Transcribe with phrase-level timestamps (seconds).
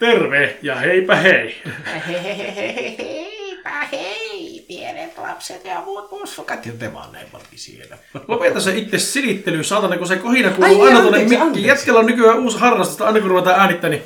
[0.00, 1.62] Terve ja heipä hei.
[2.08, 7.98] Heipä hei, pienet lapset ja muut mussukat ja te vanhemmatkin siellä.
[8.28, 11.42] Lopeta se itse silittely, saatana, kun se kohina kuuluu Ai, aina tuonne anteeksi, mikkiin.
[11.42, 11.68] anteeksi.
[11.68, 14.02] Jätkellä on nykyään uusi harrastus, että aina kun ruvetaan äänittää, niin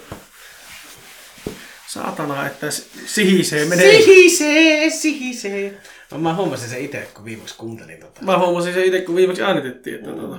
[1.86, 4.02] saatana, että s- sihisee menee.
[4.02, 5.80] Sihisee, sihisee.
[6.10, 8.22] No, mä huomasin sen itse, kun viimeksi kuuntelin tota.
[8.22, 10.38] Mä huomasin se itse, kun viimeksi äänitettiin, että tota,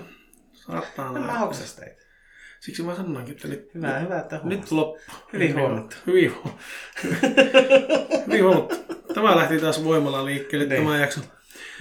[0.54, 1.20] saatana.
[1.20, 2.05] Mä hoksas teitä.
[2.66, 4.60] Siksi mä sanoinkin, että nyt, Hyvä, hyvä, että huomasit.
[4.62, 5.02] nyt loppu.
[5.34, 5.96] Hyvin huomattu.
[6.08, 6.64] Hyvin huomattu.
[8.28, 8.76] Hyvin huomattu.
[9.14, 10.84] Tämä lähti taas voimalla liikkeelle Niin.
[10.84, 11.20] tämä jakso.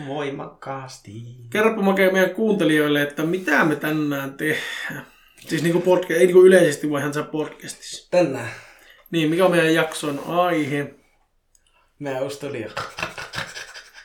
[0.06, 1.12] Voimakkaasti.
[1.50, 5.06] Kerropa Make meidän kuuntelijoille, että mitä me tänään tehdään.
[5.40, 8.10] Siis niinku podcast, ei niinku yleisesti, vaan ihan se podcastissa.
[8.10, 8.50] Tänään
[9.10, 10.94] Niin, mikä on meidän jakson aihe?
[11.98, 12.68] meidän uusi studio.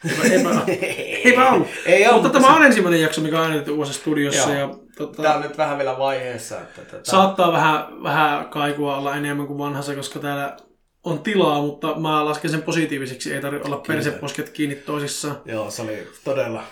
[0.09, 0.49] Eipä, eipä,
[1.25, 1.67] eipä ollut.
[1.85, 4.53] Ei Mutta tämä on ensimmäinen jakso, mikä on äänitetty uudessa studiossa.
[4.53, 4.59] Joo.
[4.59, 6.61] Ja, Tota, on nyt vähän vielä vaiheessa.
[6.61, 7.11] Että tota...
[7.11, 10.57] saattaa vähän, vähän kaikua olla enemmän kuin vanhassa, koska täällä
[11.03, 13.33] on tilaa, mutta mä lasken sen positiiviseksi.
[13.33, 15.41] Ei tarvitse olla perseposket kiinni toisissaan.
[15.45, 16.63] Joo, se oli todella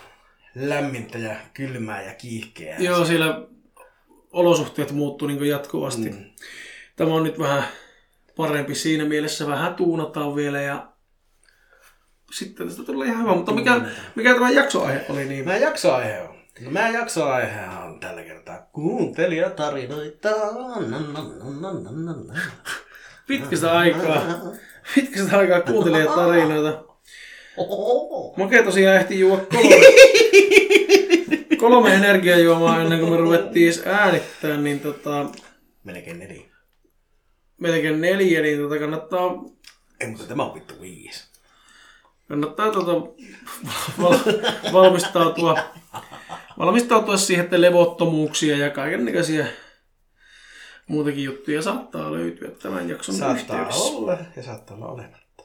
[0.55, 2.79] lämmintä ja kylmää ja kiihkeää.
[2.79, 3.41] Joo, siellä
[4.31, 6.09] olosuhteet muuttuu niin jatkuvasti.
[6.09, 6.25] Mm.
[6.95, 7.63] Tämä on nyt vähän
[8.37, 9.47] parempi siinä mielessä.
[9.47, 10.87] Vähän tuunataan vielä ja
[12.31, 13.35] sitten tästä tulee ihan hyvä.
[13.35, 13.81] Mutta mikä,
[14.15, 15.25] mikä tämä jaksoaihe oli?
[15.25, 15.45] Niin...
[15.45, 16.36] Meidän jaksoaihe on.
[16.61, 20.27] No meidän jaksoaihe on tällä kertaa kuuntelijatarinoita.
[23.27, 24.22] Pitkästä aikaa,
[24.95, 26.83] pitkästä aikaa kuuntelin tarinoita.
[27.58, 28.33] Ohoho.
[28.38, 29.86] Make tosiaan ehti juo kolme,
[31.58, 35.25] kolme energiajuomaa ennen kuin me ruvettiin äänittää, niin tota,
[35.83, 36.44] Melkein neljä.
[37.58, 39.31] melkein neljä, niin tota kannattaa,
[39.99, 41.23] Ei, mutta tämä on vittu viisi.
[42.27, 42.92] kannattaa tota,
[44.02, 44.17] val,
[44.73, 45.58] valmistautua,
[46.59, 49.45] valmistautua siihen, että levottomuuksia ja kaikenlaisia
[50.88, 53.83] muutakin juttuja saattaa löytyä tämän jakson Saattaa yhteydessä.
[53.97, 55.44] olla ja saattaa olla olematta.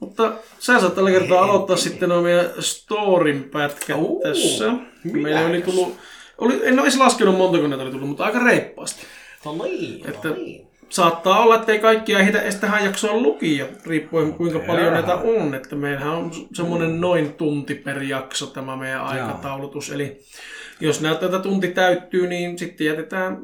[0.00, 4.72] Mutta sä saat tällä kertaa aloittaa sitten nuo meidän storin pätkät Uu, tässä.
[5.04, 5.96] Meillä oli tullut,
[6.38, 9.06] oli, en edes laskenut montako näitä oli tullut, mutta aika reippaasti.
[9.44, 10.63] No niin, Että- no niin.
[10.88, 14.68] Saattaa olla, että ei kaikkia ehditä edes tähän jaksoon lukia, riippuen kuinka Okei.
[14.68, 15.54] paljon näitä on.
[15.54, 19.90] Että meillähän on semmoinen noin tunti per jakso tämä meidän aikataulutus.
[19.90, 20.20] Eli
[20.80, 23.38] jos näyttää, että tunti täyttyy, niin sitten jätetään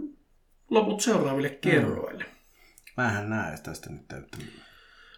[0.71, 2.25] loput seuraaville kerroille.
[2.97, 4.39] Mähän näen tästä nyt täyttä.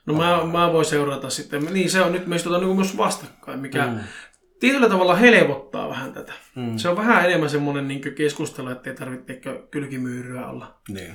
[0.07, 1.65] No mä, mä voin seurata sitten.
[1.71, 3.99] Niin se on nyt meistä tota, niin myös vastakkain, mikä mm.
[4.61, 6.33] tietyllä tavalla helpottaa vähän tätä.
[6.55, 6.79] Mm.
[6.79, 9.41] Se on vähän enemmän semmoinen niin keskustelu, että ei tarvitse
[9.71, 10.81] kylkimyyryä olla.
[10.89, 11.13] Niin.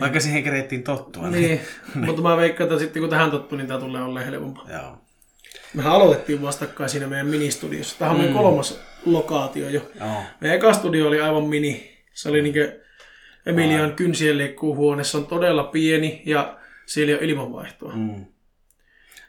[0.00, 1.28] Vaikka siihen kerettiin tottua.
[1.30, 1.60] Niin,
[1.94, 4.70] mutta mä veikkaan, että sitten kun tähän tottuu, niin tämä tulee olemaan helpompaa.
[4.72, 4.98] Joo.
[5.74, 7.98] Mehän aloitettiin vastakkain siinä meidän ministudiossa.
[7.98, 9.90] Tämä on meidän kolmas lokaatio jo.
[10.00, 10.22] Joo.
[10.40, 11.98] Meidän eka studio oli aivan mini.
[12.14, 12.54] Se oli niin
[13.46, 15.04] Emilian kynsien leikkuuhuone.
[15.04, 17.92] Se on todella pieni ja siellä ei ole ilmanvaihtoa.
[17.96, 18.26] Mm.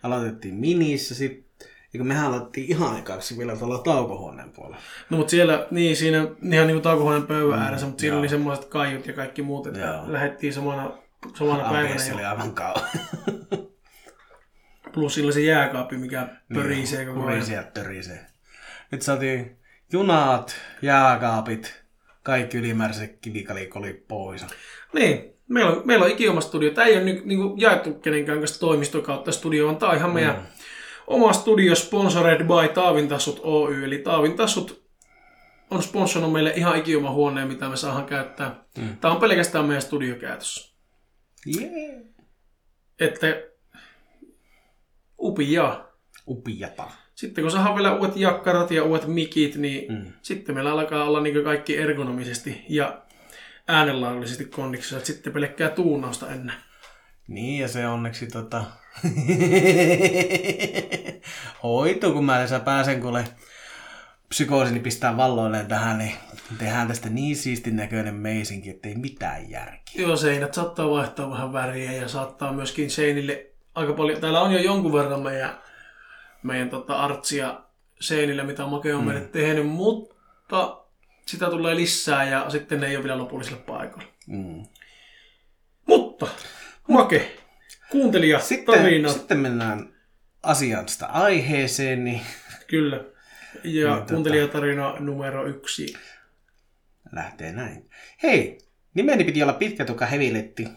[0.04, 1.53] Aloitettiin minissä sitten.
[1.94, 4.78] Ja kun mehän aloitettiin ihan ekaksi vielä tuolla taukohuoneen puolella.
[5.10, 6.18] No mutta siellä, niin siinä
[6.52, 9.80] ihan niin kuin taukohuoneen pöydän ääressä, mutta siinä oli semmoiset kaiut ja kaikki muut, että
[9.80, 10.04] Joo.
[10.08, 10.92] lähdettiin samana,
[11.34, 12.06] samana päivänä.
[12.08, 12.82] Ja oli aivan kauan.
[14.94, 17.30] plus sillä oli se jääkaappi, mikä pörisee koko ajan.
[17.30, 18.26] Pörisee törisee.
[18.92, 19.58] Nyt saatiin
[19.92, 21.84] junat, jääkaapit,
[22.24, 24.46] kaikki ylimääräiset kivikaliikolit pois.
[24.94, 26.72] Niin, meillä on, meillä on ikioma studio.
[26.72, 29.98] Tämä ei ole niin, niin kuin jaettu kenenkään kanssa toimiston kautta studio, vaan tämä on
[29.98, 30.48] ihan meidän
[31.08, 33.86] oma studio sponsored by Taavintassut Oy.
[33.86, 34.84] Eli Taavintassut
[35.72, 38.64] on sponsorannut meille ihan ikioma huoneen, mitä me saadaan käyttää.
[38.78, 38.98] Mm.
[38.98, 40.74] Tämä on pelkästään meidän studiokäytössä.
[41.58, 42.02] Yeah.
[43.00, 43.28] Että
[45.20, 45.86] upia.
[46.28, 46.92] Upiata.
[47.16, 50.14] Sitten kun saadaan vielä uudet jakkarat ja uudet mikit, niin mm.
[50.22, 53.02] sitten meillä alkaa olla niin kaikki ergonomisesti ja
[53.68, 54.98] äänenlaadullisesti kondiksessa.
[54.98, 56.56] että Sitten pelkkää tuunausta ennen.
[57.28, 58.64] Niin, ja se onneksi tota...
[61.64, 63.24] hoituu, kun mä tässä pääsen kuule
[64.30, 66.16] psykoosini pistää valloilleen tähän, niin
[66.58, 69.94] tehdään tästä niin siistin näköinen meisinki, ettei mitään järkeä.
[69.96, 74.22] Joo, seinät saattaa vaihtaa vähän väriä ja saattaa myöskin seinille aika paljon.
[74.22, 75.58] Täällä on jo jonkun verran meidän,
[76.44, 77.62] meidän tota artsia
[78.00, 80.78] seinille, mitä Make on meille tehnyt, mutta
[81.26, 84.12] sitä tulee lisää ja sitten ne ei ole vielä lopullisilla paikoilla.
[84.28, 84.64] Mm.
[85.86, 86.28] Mutta,
[86.88, 87.38] Make,
[87.94, 89.94] kuuntelija, Sitten, tarina, sitten mennään
[90.44, 92.22] asiasta aiheeseen, niin
[92.68, 93.04] kyllä.
[93.64, 95.94] Ja Niin, kuuntelijatarina numero yksi.
[97.12, 97.90] lähtee näin.
[98.24, 98.58] Hei,
[98.94, 100.68] nimeni piti olla pitkä tuka heviletti,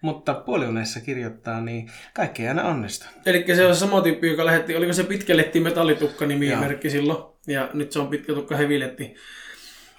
[0.00, 3.06] mutta puoliunessa kirjoittaa, niin kaikki ei aina onnistu.
[3.26, 6.60] Eli se on sama tyyppi, joka lähetti, oliko se pitkäletti metallitukka nimi Joo.
[6.60, 9.14] merkki silloin, ja nyt se on pitkä tukka heviletti.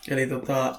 [0.10, 0.76] Eli tota,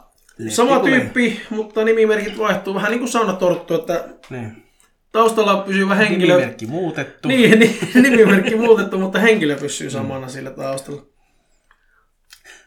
[0.49, 1.01] Sama tulee.
[1.01, 4.68] tyyppi, mutta nimimerkit vaihtuu vähän niin kuin saunatorttu, että Niin.
[5.13, 6.35] Taustalla pysyvä henkilö...
[6.35, 7.29] Nimimerkki muutettu.
[7.29, 11.07] Niin, niin, nimimerkki muutettu, mutta henkilö pysyy samana sillä taustalla.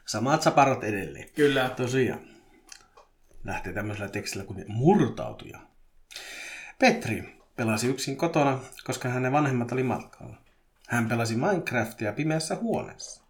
[0.07, 1.29] Samat saparot edelleen.
[1.35, 1.69] Kyllä.
[1.69, 2.19] Tosiaan.
[3.43, 5.59] Lähtee tämmöisellä tekstillä kuin murtautuja.
[6.79, 10.35] Petri pelasi yksin kotona, koska hänen vanhemmat oli matkalla.
[10.87, 13.23] Hän pelasi Minecraftia pimeässä huoneessa.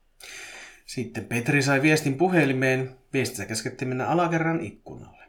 [0.85, 2.95] Sitten Petri sai viestin puhelimeen.
[3.13, 5.25] Viestissä käskettiin mennä alakerran ikkunalle.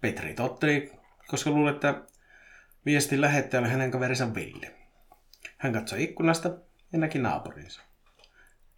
[0.00, 0.92] Petri totteli,
[1.26, 2.02] koska luuli, että
[2.86, 4.74] viestin lähettäjä oli hänen kaverinsa Ville.
[5.58, 6.50] Hän katsoi ikkunasta
[6.92, 7.82] ja näki naapurinsa.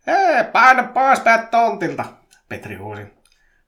[0.07, 2.05] Hei, paina pois päät tontilta,
[2.49, 3.03] Petri huusi.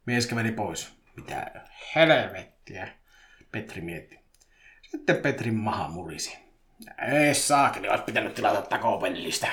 [0.07, 0.93] Mies käveli pois.
[1.17, 1.51] Mitä
[1.95, 2.89] helvettiä,
[3.53, 4.21] Petri mietti.
[4.83, 6.39] Sitten Petrin maha murisi.
[7.09, 9.49] Ei saakeli, olisi pitänyt tilata takopellistä.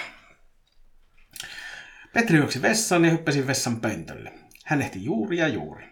[2.14, 4.34] Petri juoksi vessaan ja hyppäsi vessan pöntölle.
[4.66, 5.90] Hän ehti juuri ja juuri.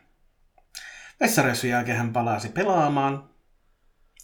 [1.20, 3.30] Vessareissun jälkeen hän palasi pelaamaan.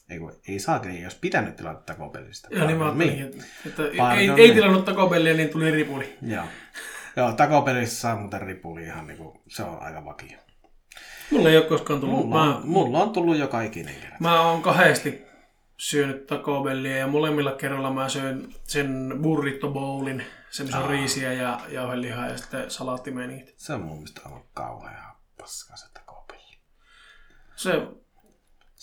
[0.09, 2.47] Ei, kun, ei saakeli, ei olisi pitänyt tilata takopellistä.
[2.51, 4.53] Ja niin mä Pardon ajattelin, että, että ei, ei me.
[4.53, 6.17] tilannut takopelliä, niin tuli ripuli.
[6.21, 6.44] Joo.
[7.15, 10.38] Joo, takopelissä saa muuten ripuli ihan niinku, se on aika vakio.
[11.31, 12.17] Mulla ei ole koskaan tullut.
[12.29, 14.15] Mulla, Mä, on, mulla on tullut joka ikinen kerta.
[14.19, 15.23] mä oon kahdesti
[15.77, 22.38] syönyt takobellia ja molemmilla kerralla mä söin sen burrito bowlin, semmoisen riisiä ja jauhelihaa ja
[22.38, 23.53] sitten salaattimenit.
[23.57, 26.57] Se on mun mielestä aivan kauhea paska se takopeli.
[27.55, 27.71] Se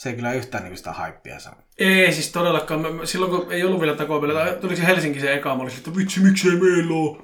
[0.00, 1.62] Se ei kyllä yhtään niinku sitä haippia saa.
[1.78, 2.80] ei siis todellakaan.
[2.80, 5.96] Mä, silloin kun ei ollut vielä takobellia, tuli se Helsinki se eka, mä olin, että
[5.96, 7.18] vitsi, miksei meillä ole.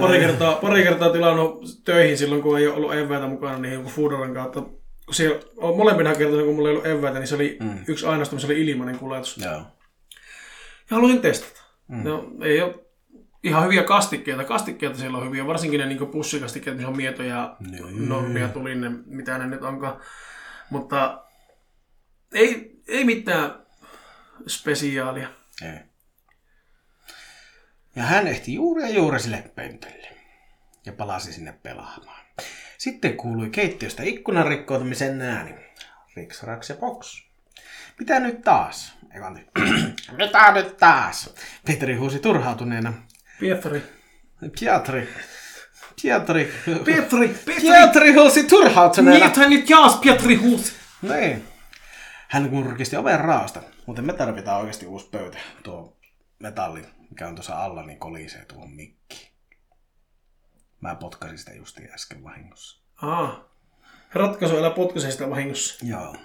[0.00, 4.34] Pari kertaa, pari kertaa tilannut töihin silloin, kun ei ollut eväitä mukana, niin joku Foodoran
[4.34, 4.60] kautta.
[4.60, 5.14] Kun
[5.56, 7.78] on molempina kertoina, kun mulla ei ollut eväitä, niin se oli mm.
[7.88, 9.38] yksi ainoastaan, se oli ilmainen kuljetus.
[9.38, 9.52] Joo.
[9.52, 9.64] Ja
[10.90, 11.62] halusin testata.
[11.88, 12.04] Mm.
[12.04, 12.74] No, ei ole
[13.44, 14.44] ihan hyviä kastikkeita.
[14.44, 17.56] Kastikkeita siellä on hyviä, varsinkin ne niin pussikastikkeet, missä on mietoja ja
[17.90, 20.00] normia tulinne, mitä ne nyt onkaan.
[20.70, 21.22] Mutta
[22.34, 23.54] ei, ei mitään
[24.48, 25.28] spesiaalia.
[25.62, 25.78] Ei.
[27.96, 30.08] Ja hän ehti juuri ja juuri sille pöntölle.
[30.86, 32.22] Ja palasi sinne pelaamaan.
[32.78, 35.54] Sitten kuului keittiöstä ikkunan rikkoutumisen ääni.
[36.16, 37.22] Riks, raks ja box.
[37.98, 38.94] Mitä nyt taas?
[39.14, 39.40] Ei vaan
[40.18, 41.34] Mitä nyt taas?
[41.66, 42.92] Petri huusi turhautuneena.
[43.40, 43.82] Pietari.
[44.40, 44.60] Pietri.
[44.60, 45.08] Pietri.
[46.02, 46.52] Pietari!
[46.84, 47.36] Pietari!
[47.60, 49.26] Pietri huusi turhautuneena.
[49.26, 50.72] Niitä nyt jaas Pietari huusi!
[51.02, 51.51] Niin.
[52.32, 55.38] Hän kurkisti oven raosta, mutta me tarvitaan oikeasti uusi pöytä.
[55.62, 55.96] Tuo
[56.38, 59.32] metalli, mikä on tuossa alla, niin kolisee tuohon mikkiin.
[60.80, 62.82] Mä potkasin sitä justiin äsken vahingossa.
[63.02, 63.44] Aa.
[64.14, 65.86] Ratkaisu älä potkaise sitä vahingossa.
[65.86, 66.16] Joo.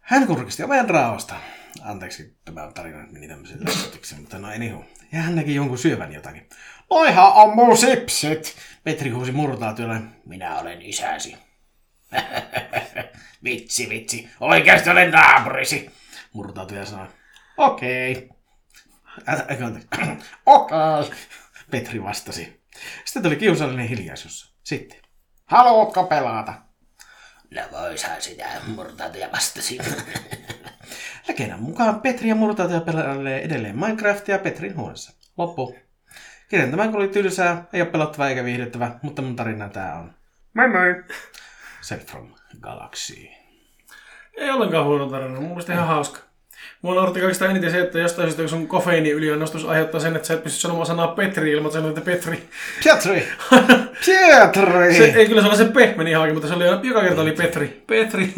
[0.00, 1.34] Hän kurkisti oven raosta.
[1.82, 4.84] Anteeksi, tämä tarina meni tämmöisen lähetyksen, mutta no anywho.
[5.12, 6.48] Ja hän näki jonkun syövän jotakin.
[6.90, 8.56] Noihan on mun sipsit!
[8.84, 10.00] Petri huusi murtautujalle.
[10.26, 11.49] Minä olen isäsi.
[13.44, 14.30] vitsi, vitsi.
[14.40, 15.90] Oikeasti olen naapurisi.
[16.32, 17.06] Murtautuja sanoi.
[17.56, 18.28] Okei.
[20.46, 21.16] Okei.
[21.70, 22.60] Petri vastasi.
[23.04, 24.54] Sitten tuli kiusallinen hiljaisuus.
[24.62, 24.98] Sitten.
[25.44, 26.54] Haluatko pelata?
[27.50, 29.78] No voishan sitä, murtautuja vastasi.
[31.28, 35.12] Legendan mukaan Petri ja murtautuja pelailee edelleen Minecraftia Petrin huoneessa.
[35.36, 35.76] Loppu.
[36.48, 40.14] Kirjan tämän kun oli tylsää, ei ole pelottava eikä viihdyttävä, mutta mun tarina tää on.
[40.54, 41.04] Moi moi!
[41.80, 42.28] Sent from
[42.60, 43.28] Galaxy.
[44.36, 45.40] Ei ollenkaan huono tarina.
[45.40, 46.20] Mun mielestä ihan hauska.
[46.82, 50.34] Mua nauratti kaikista eniten se, että jostain syystä sun kofeiini yliannostus aiheuttaa sen, että sä
[50.34, 52.48] et pysty sanomaan sanaa Petri ilman, että sanoit, että Petri.
[52.84, 53.28] Pietri!
[54.06, 54.94] Pietri!
[54.94, 57.82] Se, ei kyllä se oli se pehmeni ihan, mutta se oli joka kerta oli Petri.
[57.86, 58.34] Petri.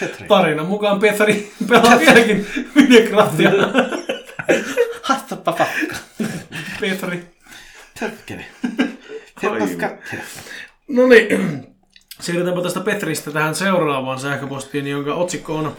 [0.00, 0.26] Petri.
[0.28, 3.50] Tarina mukaan Petri pelaa vieläkin Minecraftia.
[5.02, 5.96] Hattapa fakka.
[6.80, 7.24] Petri.
[9.42, 9.90] Paska.
[10.88, 11.73] No niin,
[12.20, 15.76] siirrytäänpä tästä Petristä tähän seuraavaan sähköpostiin, jonka otsikko on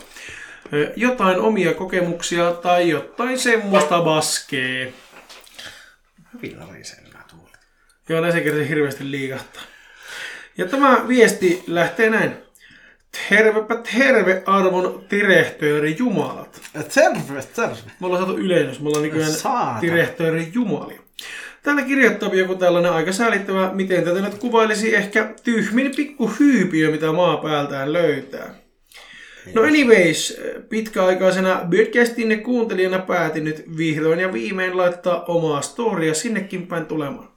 [0.96, 4.94] jotain omia kokemuksia tai jotain semmoista baskee.
[6.34, 7.58] Hyvin narisee nämä tuolit.
[8.10, 9.64] Joo, näin se kertaa hirveästi liikahtaa.
[10.58, 12.38] Ja tämä viesti lähtee näin.
[13.30, 16.62] Tervepä terve arvon direhtööri jumalat.
[16.74, 17.92] Terve, terve.
[18.00, 19.32] Me ollaan saatu yleisös, me ollaan nykyään
[19.82, 21.05] direhtööri jumalia.
[21.66, 27.12] Täällä kirjoittaa joku tällainen aika säälittävä, miten tätä nyt kuvailisi ehkä tyhmin pikku hyypiö, mitä
[27.12, 28.56] maa päältään löytää.
[29.54, 36.86] No anyways, pitkäaikaisena podcastin kuuntelijana päätin nyt vihdoin ja viimein laittaa omaa storia sinnekin päin
[36.86, 37.30] tulemaan.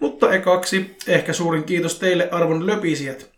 [0.00, 3.30] Mutta ekaksi ehkä suurin kiitos teille arvon löpisijät.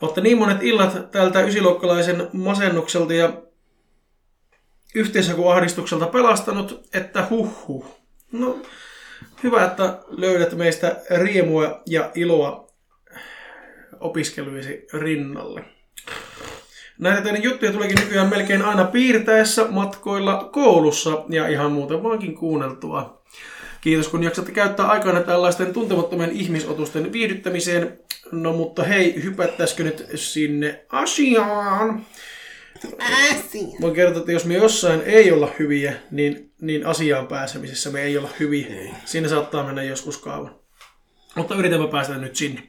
[0.00, 3.42] Olette niin monet illat tältä ysiluokkalaisen masennukselta ja
[4.94, 7.86] yhteishakuahdistukselta pelastanut, että huhhuh.
[8.32, 8.58] No,
[9.42, 12.66] hyvä, että löydät meistä riemua ja iloa
[14.00, 15.64] opiskeluisi rinnalle.
[16.98, 23.22] Näitä teidän juttuja tuleekin nykyään melkein aina piirtäessä, matkoilla, koulussa ja ihan muuten vaankin kuunneltua.
[23.80, 27.98] Kiitos kun jaksatte käyttää aikana tällaisten tuntemattomien ihmisotusten viihdyttämiseen.
[28.32, 32.06] No mutta hei, hypättäisikö nyt sinne asiaan?
[33.80, 38.18] Voin kertoa, että jos me jossain ei olla hyviä, niin, niin asiaan pääsemisessä me ei
[38.18, 38.66] olla hyviä.
[38.66, 38.90] Ei.
[39.04, 40.54] Siinä saattaa mennä joskus kauan.
[41.34, 42.62] Mutta yritämme päästä nyt sinne.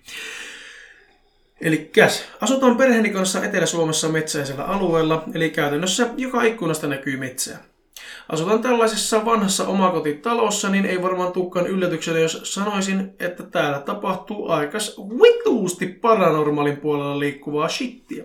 [1.62, 2.26] Eli käs.
[2.42, 7.64] Asutaan perheeni kanssa Etelä-Suomessa metsäisellä alueella, eli käytännössä joka ikkunasta näkyy metsää.
[8.30, 14.98] Asutaan tällaisessa vanhassa omakotitalossa, niin ei varmaan tukkaan yllätyksenä, jos sanoisin, että täällä tapahtuu aikas
[14.98, 18.24] vituusti paranormaalin puolella liikkuvaa shittiä.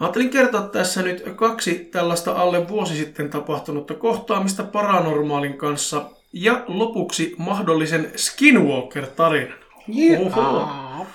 [0.00, 7.34] Ajattelin kertoa tässä nyt kaksi tällaista alle vuosi sitten tapahtunutta kohtaamista paranormaalin kanssa ja lopuksi
[7.38, 9.58] mahdollisen Skinwalker-tarinan.
[9.96, 11.06] Yeah.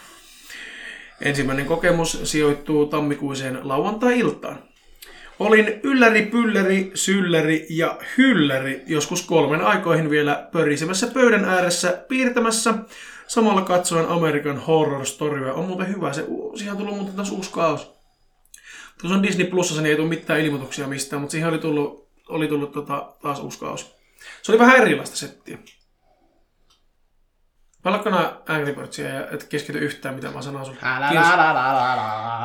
[1.21, 4.59] Ensimmäinen kokemus sijoittuu tammikuiseen lauantai-iltaan.
[5.39, 12.73] Olin ylläri, pylläri, sylläri ja hylläri joskus kolmen aikoihin vielä pörisemässä pöydän ääressä piirtämässä.
[13.27, 15.53] Samalla katsoen American Horror Storya.
[15.53, 16.25] On muuten hyvä, se,
[16.55, 17.51] siihen on tullut muuten taas uusi
[19.03, 19.13] kausi.
[19.13, 22.47] Tuossa on Disney Plusassa, niin ei tule mitään ilmoituksia mistään, mutta siihen oli tullut, oli
[22.47, 23.95] tullut tota, taas uusi kausi.
[24.41, 25.57] Se oli vähän erilaista settiä.
[27.83, 30.77] Palaatko nämä Angry Birdsia ja et keskity yhtään, mitä mä sanon sulle.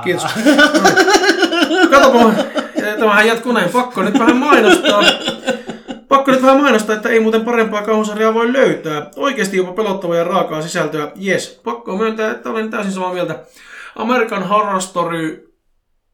[0.05, 0.27] Kiitos.
[0.45, 0.65] Kiitos.
[1.91, 2.33] Katsopa,
[2.99, 3.71] tämähän jatkuu näin.
[3.71, 5.03] Pakko nyt vähän mainostaa.
[6.09, 9.11] Pakko nyt vähän mainostaa, että ei muuten parempaa kauhusarjaa voi löytää.
[9.17, 11.13] Oikeasti jopa pelottavaa ja raakaa sisältöä.
[11.27, 13.45] Yes, pakko myöntää, että olen täysin samaa mieltä.
[13.97, 15.48] American Horror Story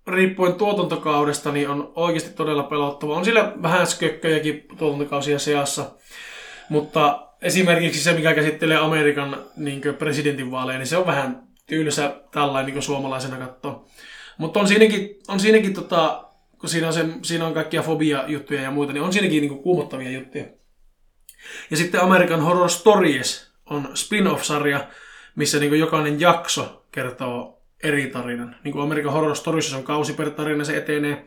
[0.06, 3.16] riippuen tuotantokaudesta, niin on oikeasti todella pelottava.
[3.16, 5.90] On sillä vähän skökköjäkin tuotantokausia seassa,
[6.68, 12.82] mutta esimerkiksi se, mikä käsittelee Amerikan niin presidentinvaaleja, niin se on vähän tylsä tällainen niin
[12.82, 13.84] suomalaisena katsoa.
[14.38, 16.24] Mutta on siinäkin, on siinäkin tota,
[16.58, 20.10] kun siinä on, se, siinä on kaikkia fobia-juttuja ja muita, niin on siinäkin niin kuumottavia
[20.10, 20.44] juttuja.
[21.70, 24.86] Ja sitten American Horror Stories on spin-off-sarja,
[25.36, 27.53] missä niin jokainen jakso kertoo
[27.84, 28.56] eri tarinan.
[28.64, 31.24] Niin kuin American Horror Stories on kausi per tarina, se etenee,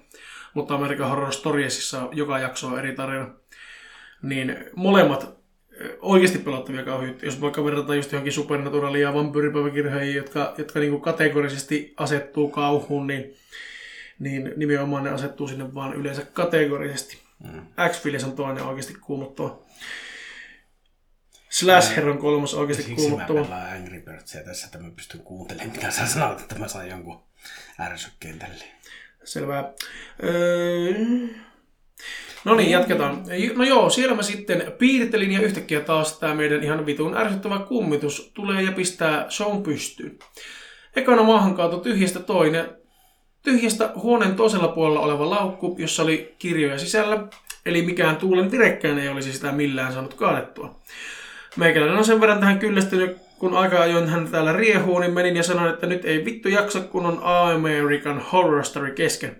[0.53, 3.27] mutta American Horror Storiesissa joka jakso on eri tarina.
[4.21, 5.37] Niin molemmat
[6.01, 7.13] oikeasti pelottavia kauhuja.
[7.21, 13.35] Jos vaikka verrataan just johonkin supernaturalia ja vampyyripäiväkirjoihin, jotka, jotka niin kategorisesti asettuu kauhuun, niin,
[14.19, 17.17] niin nimenomaan ne asettuu sinne vaan yleensä kategorisesti.
[17.43, 17.61] Mm.
[17.89, 19.59] X-Files on toinen oikeasti kuumottava.
[21.59, 23.39] Slasher on kolmas oikeasti Siksi kuumottava.
[23.39, 26.67] Siksi mä pelaan Angry Birdsia tässä, että mä pystyn kuuntelemaan, mitä sä sanot, että mä
[26.67, 27.23] saan jonkun
[27.79, 28.63] ärsykkeen tälle.
[29.23, 29.73] Selvä.
[30.23, 30.93] Öö...
[32.45, 33.23] No niin, jatketaan.
[33.55, 38.31] No joo, siellä mä sitten piirtelin ja yhtäkkiä taas tämä meidän ihan vitun ärsyttävä kummitus
[38.33, 40.19] tulee ja pistää shown pystyyn.
[40.95, 42.69] Ekana maahan kaatui tyhjästä toinen,
[43.41, 47.27] tyhjästä huoneen toisella puolella oleva laukku, jossa oli kirjoja sisällä,
[47.65, 50.79] eli mikään tuulen direkkään ei olisi sitä millään saanut kaadettua.
[51.57, 55.43] Meikäläinen on sen verran tähän kyllästynyt, kun aika ajoin hän täällä riehuu, niin menin ja
[55.43, 59.35] sanoin, että nyt ei vittu jaksa, kun on American Horror Story kesken.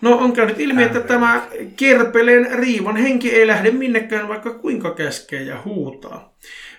[0.00, 1.42] No on käynyt ilmi, että tämä
[1.76, 6.34] kerpeleen riivan henki ei lähde minnekään, vaikka kuinka käskee ja huutaa.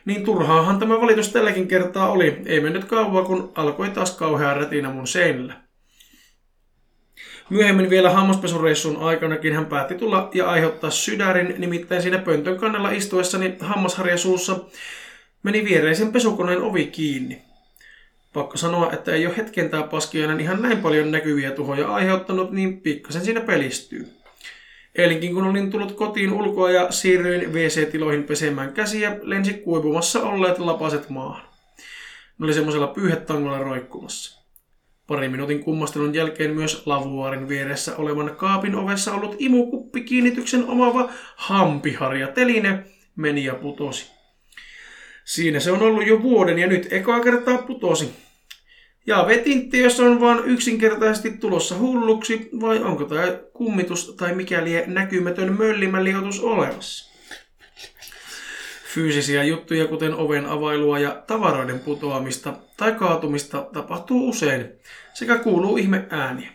[0.06, 2.42] Niin turhaahan tämä valitus tälläkin kertaa oli.
[2.46, 5.54] Ei mennyt kauan, kun alkoi taas kauhea rätinä mun seinällä.
[7.50, 13.56] Myöhemmin vielä hammaspesureissun aikanakin hän päätti tulla ja aiheuttaa sydärin, nimittäin siinä pöntön kannella istuessani
[13.60, 14.60] hammasharja suussa
[15.44, 17.42] meni viereisen pesukoneen ovi kiinni.
[18.34, 22.82] Pakko sanoa, että ei ole hetken tämä paskiainen ihan näin paljon näkyviä tuhoja aiheuttanut, niin
[22.82, 24.08] pikkasen siinä pelistyy.
[24.96, 31.10] Eilenkin kun olin tullut kotiin ulkoa ja siirryin WC-tiloihin pesemään käsiä, lensi kuivumassa olleet lapaset
[31.10, 31.46] maahan.
[32.40, 34.43] Ne oli semmoisella pyyhetangolla roikkumassa.
[35.08, 42.84] Pari minuutin kummastelun jälkeen myös lavuaarin vieressä olevan kaapin ovessa ollut imukuppikiinnityksen omava hampiharja teline
[43.16, 44.12] meni ja putosi.
[45.26, 48.14] Siinä se on ollut jo vuoden ja nyt ekaa kertaa putosi.
[49.08, 55.58] Ja vetintti, jos on vain yksinkertaisesti tulossa hulluksi, vai onko tämä kummitus tai mikäli näkymätön
[55.58, 57.13] möllimäliotus olemassa?
[58.94, 64.66] Fyysisiä juttuja, kuten oven availua ja tavaroiden putoamista tai kaatumista, tapahtuu usein,
[65.14, 66.50] sekä kuuluu ihme ääniä.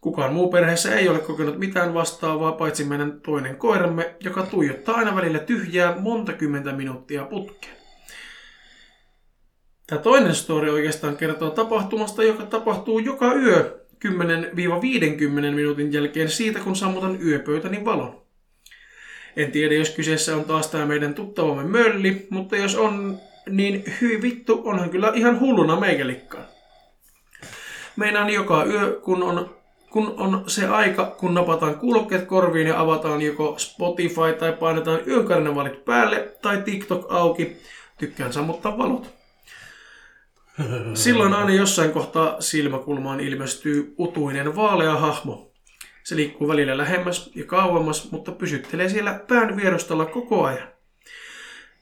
[0.00, 5.16] Kukaan muu perheessä ei ole kokenut mitään vastaavaa, paitsi meidän toinen koiramme, joka tuijottaa aina
[5.16, 7.76] välillä tyhjää monta kymmentä minuuttia putkeen.
[9.86, 14.08] Tämä toinen story oikeastaan kertoo tapahtumasta, joka tapahtuu joka yö 10-50
[15.54, 18.29] minuutin jälkeen siitä, kun sammutan yöpöytäni valon.
[19.36, 23.18] En tiedä, jos kyseessä on taas tämä meidän tuttavamme mölli, mutta jos on,
[23.48, 26.44] niin hyi vittu, onhan kyllä ihan hulluna meikälikkaan.
[27.96, 29.54] Meinaan joka yö, kun on,
[29.90, 35.84] kun on se aika, kun napataan kuulokkeet korviin ja avataan joko Spotify tai painetaan yökarnevaalit
[35.84, 37.56] päälle tai TikTok auki,
[37.98, 39.14] tykkään sammuttaa valot.
[40.94, 45.49] Silloin aina jossain kohtaa silmäkulmaan ilmestyy utuinen vaalea hahmo.
[46.10, 50.68] Se liikkuu välillä lähemmäs ja kauemmas, mutta pysyttelee siellä pään vierostalla koko ajan.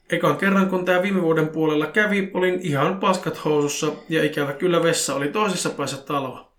[0.09, 4.83] Ekan kerran, kun tämä viime vuoden puolella kävi, olin ihan paskat housussa ja ikävä kyllä
[4.83, 6.51] vessa oli toisessa päässä taloa.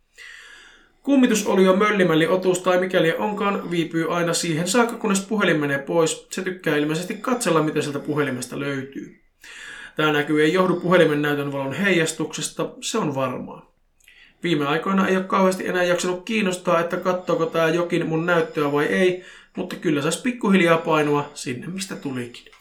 [1.03, 5.79] Kummitus oli jo möllimälli otus tai mikäli onkaan, viipyy aina siihen saakka, kunnes puhelin menee
[5.79, 6.27] pois.
[6.31, 9.21] Se tykkää ilmeisesti katsella, mitä sieltä puhelimesta löytyy.
[9.97, 13.70] Tämä näkyy ei johdu puhelimen näytön valon heijastuksesta, se on varmaa.
[14.43, 18.85] Viime aikoina ei ole kauheasti enää jaksanut kiinnostaa, että katsoako tämä jokin mun näyttöä vai
[18.85, 19.25] ei,
[19.57, 22.53] mutta kyllä saisi pikkuhiljaa painua sinne, mistä tulikin.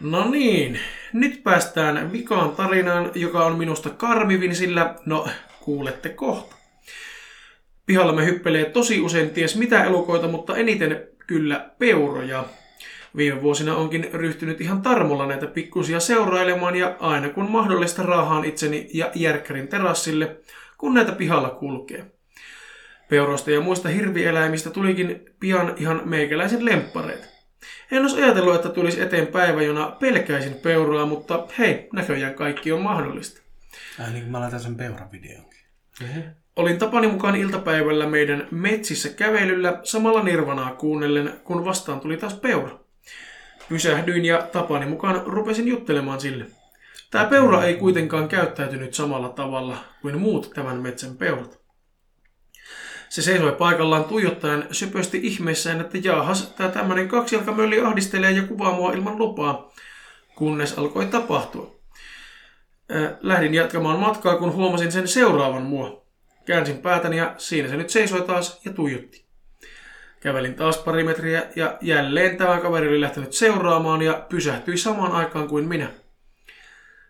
[0.00, 0.80] No niin,
[1.12, 5.28] nyt päästään vikaan tarinaan, joka on minusta karmivin, sillä no,
[5.60, 6.56] kuulette kohta.
[7.86, 12.44] Pihalla me hyppelee tosi usein ties mitä elukoita, mutta eniten kyllä peuroja.
[13.16, 18.90] Viime vuosina onkin ryhtynyt ihan tarmolla näitä pikkusia seurailemaan ja aina kun mahdollista raahaan itseni
[18.94, 20.36] ja järkkärin terassille,
[20.78, 22.06] kun näitä pihalla kulkee.
[23.08, 27.26] Peuroista ja muista hirvieläimistä tulikin pian ihan meikäläisen lemppareita.
[27.90, 32.80] En olisi ajatellut, että tulisi eteen päivä, jona pelkäisin peuraa, mutta hei, näköjään kaikki on
[32.80, 33.42] mahdollista.
[34.04, 35.60] Ai niin, mä laitan sen peuravideonkin.
[36.56, 42.83] Olin tapani mukaan iltapäivällä meidän metsissä kävelyllä samalla nirvanaa kuunnellen, kun vastaan tuli taas peura.
[43.68, 46.46] Pysähdyin ja tapani mukaan rupesin juttelemaan sille.
[47.10, 51.60] Tämä peura ei kuitenkaan käyttäytynyt samalla tavalla kuin muut tämän metsän peurat.
[53.08, 58.92] Se seisoi paikallaan tuijottaen söpösti ihmeessään, että jaahas, tämä tämmöinen kaksijalkamölli ahdistelee ja kuvaa mua
[58.92, 59.72] ilman lupaa,
[60.34, 61.74] kunnes alkoi tapahtua.
[63.20, 66.04] Lähdin jatkamaan matkaa, kun huomasin sen seuraavan mua.
[66.46, 69.23] Käänsin päätäni ja siinä se nyt seisoi taas ja tuijotti.
[70.24, 75.48] Kävelin taas pari metriä ja jälleen tämä kaveri oli lähtenyt seuraamaan ja pysähtyi samaan aikaan
[75.48, 75.90] kuin minä.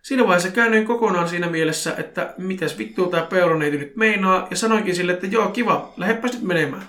[0.02, 4.94] Siinä vaiheessa käännyin kokonaan siinä mielessä, että mitäs vittua tämä peuroneiti nyt meinaa, ja sanoinkin
[4.94, 6.88] sille, että joo kiva, lähdepäs nyt menemään.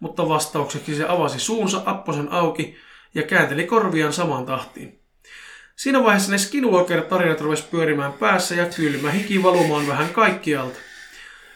[0.00, 2.76] Mutta vastaukseksi se avasi suunsa apposen auki
[3.14, 5.00] ja käänteli korviaan samaan tahtiin.
[5.76, 10.78] Siinä vaiheessa ne Skinwalker-tarinat rupesi pyörimään päässä ja kylmä hiki valumaan vähän kaikkialta.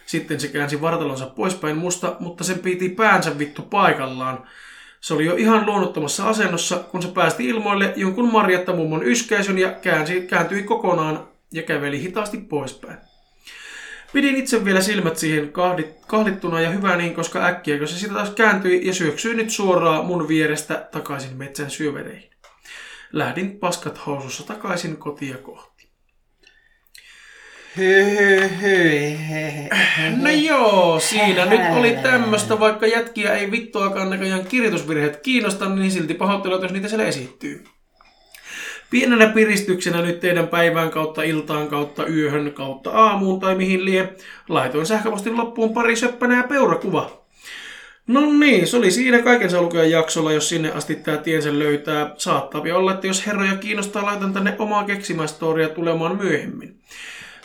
[0.09, 4.47] Sitten se käänsi vartalonsa poispäin musta, mutta sen piti päänsä vittu paikallaan.
[5.01, 9.71] Se oli jo ihan luonnottomassa asennossa, kun se päästi ilmoille jonkun Marjatta mummon yskäisyn ja
[9.71, 12.97] käänsi, kääntyi kokonaan ja käveli hitaasti poispäin.
[14.13, 18.13] Pidin itse vielä silmät siihen kahdit, kahdittuna ja hyvä niin, koska äkkiä, kun se sitä
[18.13, 22.29] taas kääntyi ja syöksyi nyt suoraan mun vierestä takaisin metsän syövereihin.
[23.13, 25.68] Lähdin paskat housussa takaisin kotia kohti.
[30.17, 36.13] No joo, siinä nyt oli tämmöstä, vaikka jätkiä ei vittuakaan näköjään kirjoitusvirheet kiinnosta, niin silti
[36.13, 37.63] pahoittelut, jos niitä siellä esittyy.
[38.89, 44.13] Pienenä piristyksenä nyt teidän päivään kautta iltaan kautta yöhön kautta aamuun tai mihin lie,
[44.49, 47.19] laitoin sähköpostin loppuun pari söppänää peurakuva.
[48.07, 52.13] No niin, se oli siinä kaiken saa jaksolla, jos sinne asti tämä tiensä löytää.
[52.17, 56.79] Saattaa olla, että jos herroja kiinnostaa, laitan tänne omaa keksimästoria tulemaan myöhemmin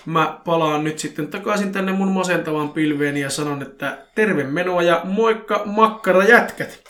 [0.06, 5.00] mä palaan nyt sitten takaisin tänne mun masentavaan pilveeni ja sanon, että terve menoa ja
[5.04, 6.84] moikka makkarajätkät.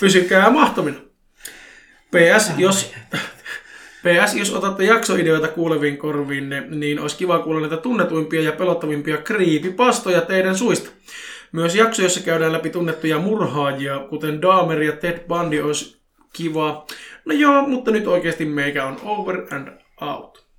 [0.00, 0.98] Pysykää mahtomina.
[2.10, 2.92] PS, jos,
[4.02, 10.20] PS, jos otatte jaksoideoita kuuleviin korviin, niin olisi kiva kuulla näitä tunnetuimpia ja pelottavimpia kriipipastoja
[10.20, 10.90] teidän suista.
[11.52, 16.00] Myös jakso, jossa käydään läpi tunnettuja murhaajia, kuten Dahmer ja Ted Bundy, olisi
[16.32, 16.86] kiva.
[17.24, 19.68] No joo, mutta nyt oikeasti meikä on over and
[20.00, 20.49] out.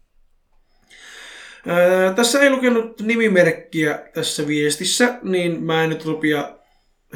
[2.15, 6.49] Tässä ei lukenut nimimerkkiä tässä viestissä, niin mä en nyt rupia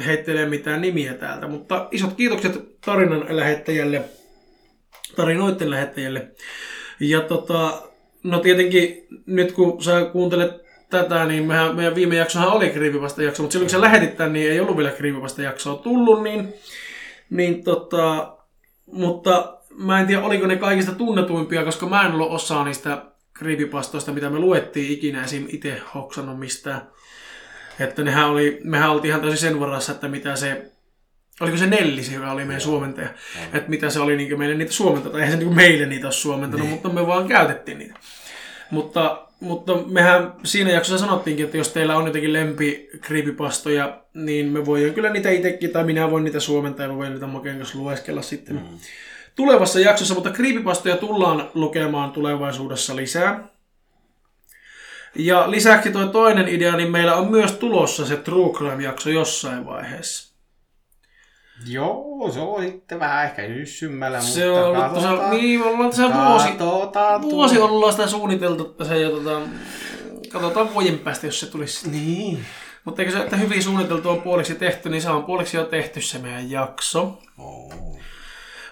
[0.06, 4.02] heittelemään mitään nimiä täältä, mutta isot kiitokset tarinan lähettäjälle,
[5.16, 6.28] tarinoiden lähettäjälle.
[7.00, 7.82] Ja tota,
[8.22, 10.50] no tietenkin nyt kun sä kuuntelet
[10.90, 14.32] tätä, niin mehän, meidän viime jaksohan oli kriipivasta jakso, mutta silloin kun sä lähetit tämän,
[14.32, 16.54] niin ei ollut vielä kriipivasta jaksoa tullut, niin,
[17.30, 18.36] niin tota,
[18.86, 23.02] mutta mä en tiedä, oliko ne kaikista tunnetuimpia, koska mä en ollut osaa niistä
[23.38, 25.46] creepypastoista, mitä me luettiin ikinä esim.
[25.48, 26.82] itse hoksannut mistään.
[27.80, 30.72] Että nehän oli, mehän oltiin ihan täysin sen varassa, että mitä se,
[31.40, 32.70] oliko se Nelli, joka oli meidän Joo.
[32.70, 33.44] suomentaja, Joo.
[33.44, 36.66] että mitä se oli niin meille niitä suomentaa, eihän se niin meille niitä ole suomentanut,
[36.66, 36.72] niin.
[36.72, 37.94] mutta me vaan käytettiin niitä.
[38.70, 44.66] Mutta, mutta mehän siinä jaksossa sanottiinkin, että jos teillä on jotenkin lempi creepypastoja, niin me
[44.66, 48.22] voidaan kyllä niitä itsekin, tai minä voin niitä suomentaa ja voin niitä makeen kanssa lueskella
[48.22, 48.56] sitten.
[48.56, 48.78] Mm
[49.36, 53.48] tulevassa jaksossa, mutta creepypastoja tullaan lukemaan tulevaisuudessa lisää.
[55.14, 60.36] Ja lisäksi tuo toinen idea, niin meillä on myös tulossa se True Crime-jakso jossain vaiheessa.
[61.66, 66.48] Joo, se on sitten vähän ehkä syssymmällä, Se on ollut tuossa, niin, ollaan tässä vuosi,
[67.22, 69.40] vuosi ollaan sitä suunniteltu, että se jo tota,
[70.28, 71.90] katsotaan vuoden päästä, jos se tulisi.
[71.90, 72.44] Niin.
[72.84, 76.00] Mutta eikö se, että hyvin suunniteltu on puoliksi tehty, niin se on puoliksi jo tehty
[76.00, 77.18] se meidän jakso.
[77.38, 77.96] Oh.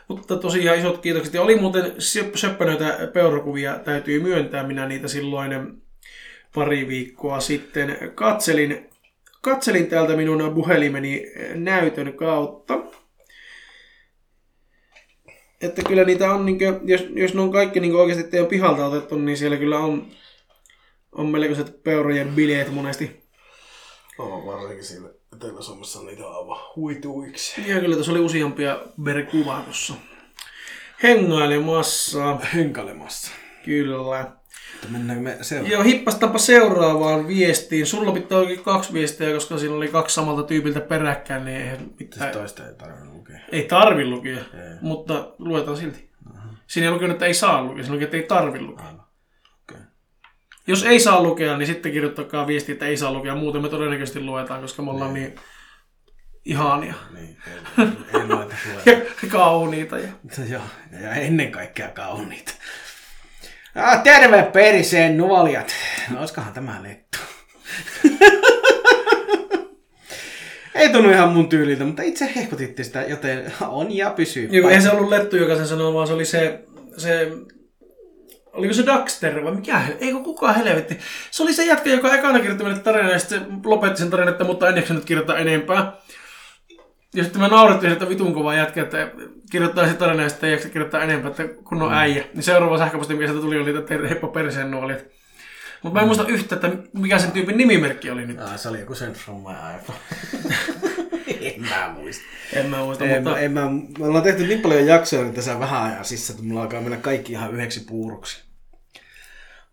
[0.09, 1.35] Mutta tosiaan isot kiitokset.
[1.35, 1.95] Ja oli muuten
[2.35, 4.67] söppänöitä peurakuvia, täytyy myöntää.
[4.67, 5.83] Minä niitä silloin
[6.55, 8.91] pari viikkoa sitten katselin,
[9.43, 12.79] katselin täältä minun puhelimeni näytön kautta.
[15.61, 18.87] Että kyllä niitä on, niin kuin, jos, jos ne on kaikki niin oikeasti teidän pihalta
[18.87, 20.07] otettu, niin siellä kyllä on,
[21.13, 23.25] on melkoiset peurojen bileet monesti.
[24.19, 27.71] Oh, varsinkin siinä Etelä-Suomessa niitä aivan huituiksi.
[27.73, 29.95] Ja kyllä tässä oli useampia verkuvaa tuossa
[31.03, 32.37] hengailemassa.
[32.55, 33.33] Henkailemassa.
[33.65, 33.97] Kyllä.
[34.73, 35.73] Mutta mennäänkö me seuraavaan?
[35.73, 37.87] Joo, hippastaanpa seuraavaan viestiin.
[37.87, 41.99] Sulla pitää oikein kaksi viestiä, koska siinä oli kaksi samalta tyypiltä peräkkäin, niin eihän Siis
[41.99, 42.33] mitään...
[42.33, 43.39] toista ei tarvitse lukea.
[43.53, 44.77] Ei tarvi lukea, Ei.
[44.81, 46.11] mutta luetaan silti.
[46.67, 48.87] Siinä ei lukenut, että ei saa lukea, siinä luki, että ei tarvi lukea.
[48.87, 49.04] Aivan.
[50.67, 53.35] Jos ei saa lukea, niin sitten kirjoittakaa viesti, että ei saa lukea.
[53.35, 55.35] Muuten me todennäköisesti luetaan, koska me ollaan niin
[56.45, 57.37] ihania Niin,
[57.79, 58.83] ei, ei noita lue.
[58.95, 59.99] ja kauniita.
[59.99, 60.09] Ja...
[60.51, 60.63] Joo,
[61.03, 62.53] ja ennen kaikkea kauniita.
[63.75, 65.75] Ah, terve periseen nuolijat.
[66.11, 67.19] No, oiskohan tämä lettu?
[70.75, 74.49] Ei tunnu ihan mun tyyliltä, mutta itse hehkutitte sitä, joten on ja pysyy.
[74.53, 76.65] Joo, eihän se ollut Lettu, joka sen sanoi, vaan se oli se,
[76.97, 77.29] se
[78.55, 79.81] Oliko se Daxter vai mikä?
[80.01, 80.99] Eikö kukaan helvetti?
[81.31, 84.33] Se oli se jätkä, joka ekana kirjoitti meille tarinan ja sitten se lopetti sen tarinan,
[84.33, 85.93] että mutta en jaksanut kirjoittaa enempää.
[87.15, 89.11] Ja sitten me naurettiin sitä vitun kovaa jätkä, että
[89.51, 92.25] kirjoittaa se tarina ja sitten ei jaksa kirjoittaa enempää, että kun on äijä.
[92.35, 95.05] Niin seuraava sähköposti, mikä sieltä tuli, oli, että heppo perseen nuolijat.
[95.85, 98.41] Mutta mä en muista yhtä, että mikä sen tyypin nimimerkki oli nyt.
[98.41, 99.99] Ah, se oli joku from my iPhone.
[101.55, 102.25] en mä muista.
[102.53, 103.39] En mä muista, En, mutta...
[103.39, 106.63] en mä, me ollaan tehty niin paljon jaksoja nyt tässä vähän ajan sisään, että mulla
[106.63, 108.45] alkaa mennä kaikki ihan yhdeksi puuroksi.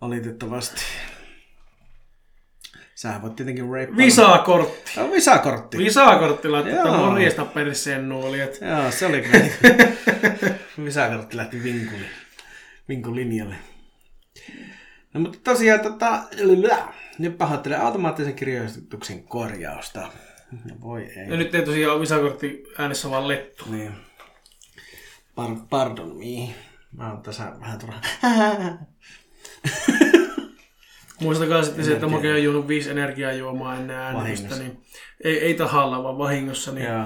[0.01, 0.81] Valitettavasti.
[2.95, 4.05] Sähän voit tietenkin reippailla.
[4.05, 4.91] Visakortti.
[4.95, 5.77] Tämä on visakortti.
[5.77, 8.51] Visakortti laittaa, morjesta perseen nuolijat.
[8.61, 9.45] Joo, se oli kyllä.
[10.83, 12.05] visakortti lähti vinkuli,
[12.89, 13.55] vinkulinjalle.
[15.13, 16.19] No mutta tosiaan, tota,
[17.19, 19.99] nyt pahoittelen automaattisen kirjoituksen korjausta.
[20.51, 21.29] No voi ei.
[21.29, 23.65] Ja nyt ei tosiaan ole visakortti äänessä vaan lettu.
[23.71, 23.91] Niin.
[25.35, 26.53] Par, pardon me.
[26.97, 27.99] Mä oon tässä vähän turha.
[31.21, 32.17] Muistakaa sitten se, että Energia.
[32.17, 34.63] Moke on juonut viisi energiajuomaa ennen Vahingossa.
[34.63, 34.81] niin
[35.23, 36.71] ei, ei tahalla, vaan vahingossa.
[36.71, 36.85] Niin.
[36.85, 37.05] Joo.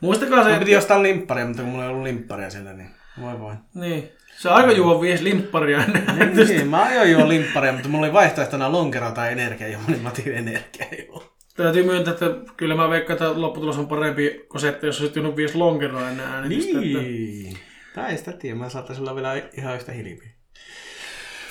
[0.00, 0.78] Muistakaa se, Mä piti että...
[0.78, 2.90] ostaa limpparia, mutta kun mulla ei ollut limpparia siellä, niin
[3.20, 3.54] voi voi.
[3.74, 4.08] Niin.
[4.36, 6.54] Se aika juo viisi limpparia ennen äänitystä.
[6.54, 10.34] Niin, mä aion juo limpparia, mutta mulla oli vaihtoehtona lonkero tai energiajuoma, niin mä otin
[10.34, 11.36] energiajuoma.
[11.56, 15.16] Täytyy myöntää, että kyllä mä veikkaan, että lopputulos on parempi kuin se, että jos olisit
[15.16, 16.70] juonut viisi lonkeroa ennen äänitystä.
[16.70, 16.98] Että...
[16.98, 17.58] Niin.
[17.94, 20.30] Tai sitä tiedä, mä saattaisin olla vielä ihan yhtä hilpiä.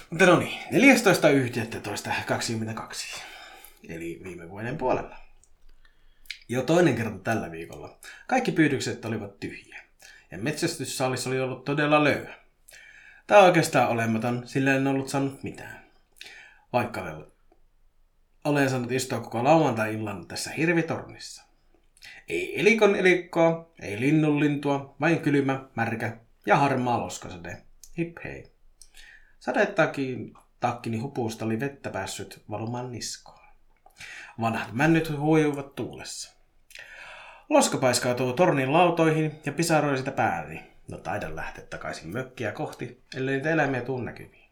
[0.09, 3.21] Mutta no niin, 14.11.22.
[3.89, 5.15] Eli viime vuoden puolella.
[6.49, 7.97] Jo toinen kerta tällä viikolla.
[8.27, 9.81] Kaikki pyydykset olivat tyhjiä.
[10.31, 12.44] Ja metsästyssaalis oli ollut todella löyhä.
[13.31, 15.85] On oikeastaan olematon, sillä en ollut saanut mitään.
[16.73, 17.01] Vaikka
[18.43, 21.45] olen- saanut istua koko lauantai-illan tässä hirvitornissa.
[22.29, 27.61] Ei elikon elikkoa, ei linnun lintua, vain kylmä, märkä ja harmaa loskasade.
[27.97, 28.51] Hip hei.
[29.39, 33.45] Sadetakin takkini hupusta oli vettä päässyt valumaan niskoon.
[34.41, 36.35] Vanhat männyt huijuivat tuulessa.
[37.49, 40.74] Loska paiskautuu tornin lautoihin ja pisaroi sitä päälle.
[40.87, 44.51] No taidan lähteä takaisin mökkiä kohti, ellei niitä eläimiä tuu näkyviin.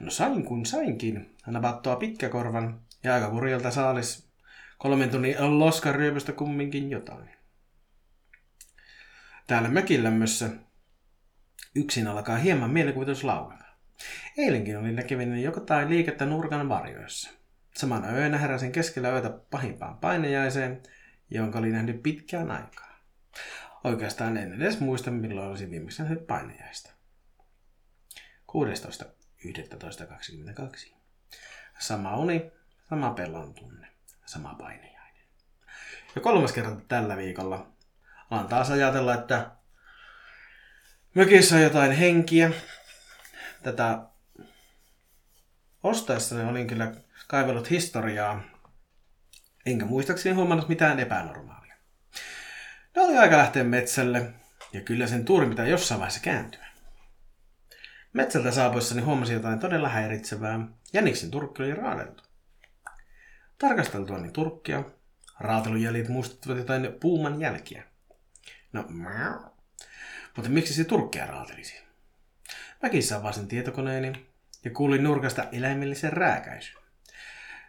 [0.00, 4.28] No sain kun sainkin, napattua pitkäkorvan ja aika kurjalta saalis
[4.78, 7.30] kolmen tunnin loskan ryöpystä kumminkin jotain.
[9.46, 10.50] Täällä mökilämmössä
[11.74, 13.64] yksin alkaa hieman mielikuvitus laukata.
[14.38, 17.30] Eilenkin olin näkevinä jotain liikettä nurkan varjoissa.
[17.76, 20.82] Samana yönä heräsin keskellä yötä pahimpaan painejaiseen,
[21.30, 22.98] jonka oli nähnyt pitkään aikaa.
[23.84, 26.90] Oikeastaan en edes muista, milloin olisin viimeksi nähnyt painejaista.
[28.52, 30.94] 16.11.22.
[31.78, 32.52] Sama uni,
[32.88, 33.88] sama pelon tunne,
[34.26, 35.26] sama painejainen.
[36.14, 37.66] Ja kolmas kerta tällä viikolla
[38.30, 39.50] alan taas ajatella, että
[41.14, 42.50] mökissä on jotain henkiä.
[43.62, 44.06] Tätä
[45.82, 46.94] ostaessani olin kyllä
[47.26, 48.42] kaivellut historiaa,
[49.66, 51.61] enkä muistaakseni huomannut mitään epänormaalia.
[52.96, 54.32] No oli aika lähteä metsälle,
[54.72, 56.66] Ja kyllä sen tuuri pitää jossain vaiheessa kääntyä.
[58.12, 60.60] Metsältä saapuessani huomasin jotain todella häiritsevää.
[60.92, 62.22] Jäniksen turkki oli raadeltu.
[63.58, 64.84] Tarkasteltuani turkkia,
[65.40, 67.84] raatelujäljet muistuttivat jotain puuman jälkiä.
[68.72, 69.40] No, miau.
[70.36, 71.82] mutta miksi se turkkia raatelisi?
[72.82, 74.26] Väkissä avasin tietokoneeni
[74.64, 76.82] ja kuulin nurkasta eläimellisen rääkäisyn.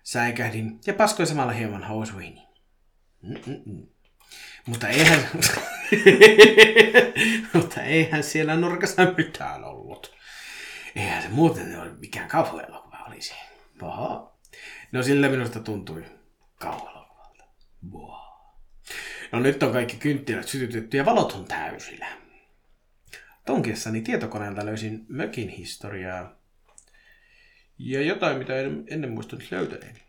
[0.04, 2.48] Säikähdin ja paskoin samalla hieman housuihini.
[3.22, 3.88] Mm-mm-mm.
[4.66, 5.20] Mutta eihän,
[7.54, 10.16] mutta eihän siellä nurkassa mitään ollut.
[10.96, 13.34] Eihän se muuten ole mikään kauhuelokuva olisi.
[13.82, 14.40] Oho.
[14.92, 16.06] No sillä minusta tuntui
[16.56, 17.44] kauhuelokuvalta.
[17.92, 18.14] Wow.
[19.32, 22.08] No nyt on kaikki kynttilät sytytetty ja valot on täysillä.
[23.46, 26.36] Tonkiessani tietokoneelta löysin mökin historiaa
[27.78, 30.00] ja jotain, mitä en ennen muistanut löytäneeni.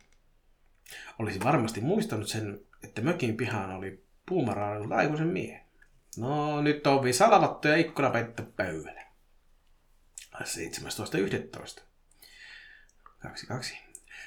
[1.19, 5.65] Olisin varmasti muistanut sen, että mökin pihaan oli puumaraadannut aikuisen miehen.
[6.17, 9.05] No, nyt on salavattu ja ikkuna peittu pöydälle.
[10.35, 11.83] 17.11.
[13.19, 13.79] Kaksi, kaksi.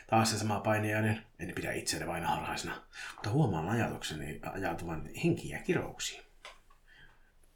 [0.08, 1.24] Taas se sama painiainen.
[1.40, 2.82] En pidä itseäni vain harhaisena,
[3.16, 6.24] mutta huomaan ajatukseni ajatuvan henkiä kirouksiin.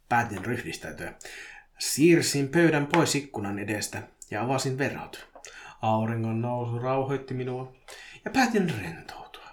[0.08, 1.14] Päätin ryhdistäytyä.
[1.78, 5.28] Siirsin pöydän pois ikkunan edestä ja avasin verhot.
[5.82, 7.76] Auringon nousu rauhoitti minua
[8.24, 9.50] ja päätin rentoutua.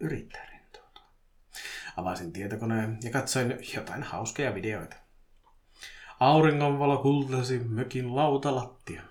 [0.00, 0.51] Yrittää.
[1.96, 4.96] Avasin tietokoneen ja katsoin jotain hauskoja videoita.
[6.20, 9.02] Auringonvalo kultasi mökin lautalattia.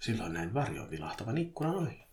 [0.00, 2.06] Silloin näin varjon vilahtavan ikkunan ohi.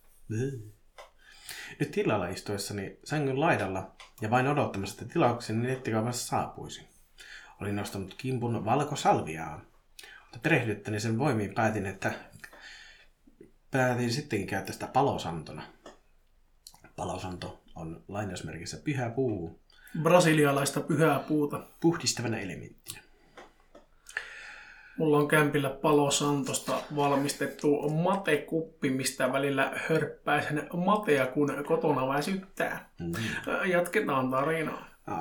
[1.80, 6.88] Nyt tilalla istuessani sängyn laidalla ja vain odottamassa, että tilaukseni nettikaupassa saapuisi.
[7.62, 9.62] Olin nostanut kimpun valkosalviaa,
[10.22, 12.13] mutta perehdyttäni sen voimiin päätin, että
[13.72, 15.63] päätin sittenkin käyttää sitä palosantona.
[16.96, 19.60] Palosanto on lainausmerkissä pyhä puu,
[20.02, 21.63] Brasilialaista pyhää puuta.
[21.80, 23.02] puhdistavana elementtinä.
[24.97, 32.89] Mulla on kämpillä Palo Santosta valmistettu matekuppi, mistä välillä hörppää sen matea, kun kotona väsyttää.
[33.00, 33.12] Mm.
[33.65, 34.88] Jatketaan tarinaa.
[35.08, 35.13] 20.11.22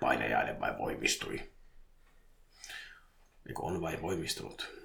[0.00, 1.40] painajainen vai voimistui.
[3.48, 4.80] Eikö on vai voimistunut?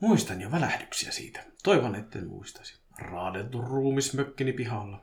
[0.00, 1.44] Muistan jo välähdyksiä siitä.
[1.62, 2.80] Toivon, etten muistaisi.
[2.98, 5.02] Raadeltu ruumismökkini pihalla.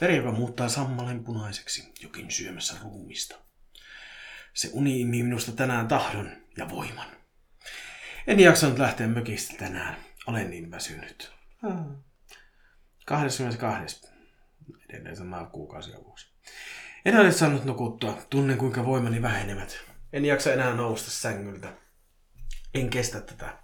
[0.00, 3.36] Veri, joka muuttaa sammalen punaiseksi, jokin syömässä ruumista.
[4.54, 7.06] Se uni imii minusta tänään tahdon ja voiman.
[8.26, 9.96] En jaksanut lähteä mökistä tänään.
[10.26, 11.32] Olen niin väsynyt.
[13.04, 14.08] 22.
[14.88, 16.26] Edelleen sama kuukausi aluksi.
[17.04, 18.22] En ole saanut nukuttua.
[18.30, 19.78] Tunnen kuinka voimani vähenevät.
[20.12, 21.72] En jaksa enää nousta sängyltä.
[22.74, 23.58] En kestä tätä.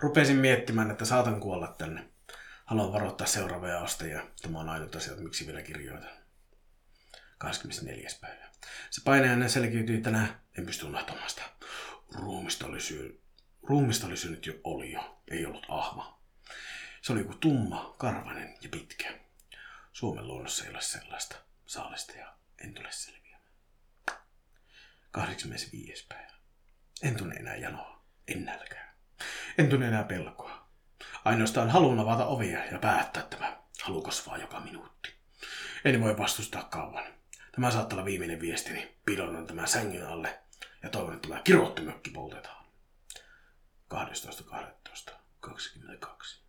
[0.00, 2.08] Rupesin miettimään, että saatan kuolla tänne.
[2.68, 4.26] Haluan varoittaa seuraavia ostajia.
[4.42, 6.10] Tämä on ainut asia, miksi vielä kirjoitan.
[7.38, 8.08] 24.
[8.20, 8.50] päivä.
[8.90, 10.40] Se painajainen selkiytyi tänään.
[10.58, 11.42] En pysty unohtamaan sitä.
[12.14, 13.10] Ruumista oli, syö...
[13.62, 15.22] Ruumista oli syönyt jo olio.
[15.30, 16.22] Ei ollut ahma.
[17.02, 19.18] Se oli joku tumma, karvainen ja pitkä.
[19.92, 23.52] Suomen luonnossa ei ole sellaista saalista ja en tule selviämään.
[25.10, 26.06] 85.
[26.08, 26.32] päivä.
[27.02, 28.94] En tunne enää janoa, en nälkää.
[29.58, 30.57] En tunne enää pelkoa.
[31.24, 35.14] Ainoastaan halun avata ovia ja päättää tämä halu kasvaa joka minuutti.
[35.84, 37.04] En voi vastustaa kauan.
[37.52, 38.96] Tämä saattaa olla viimeinen viestini.
[39.06, 40.40] Pidonnan tämän sängyn alle
[40.82, 42.64] ja toivon, että tämä kirottimökki poltetaan.
[43.94, 46.40] 12.12.22.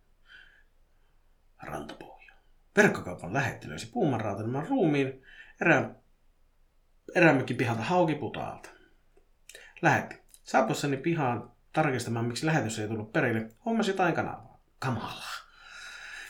[1.62, 2.32] Rantapohja.
[2.76, 5.22] Verkkokaupan lähetti löysi puumanraatelman ruumiin
[5.60, 5.96] erään,
[7.14, 8.70] eräänmökin pihalta haukiputaalta.
[9.82, 10.20] Lähetti.
[10.42, 14.49] Saapuessani pihaan tarkistamaan, miksi lähetys ei tullut perille, hommasi jotain kanavaa.
[14.80, 15.30] Kamalaa.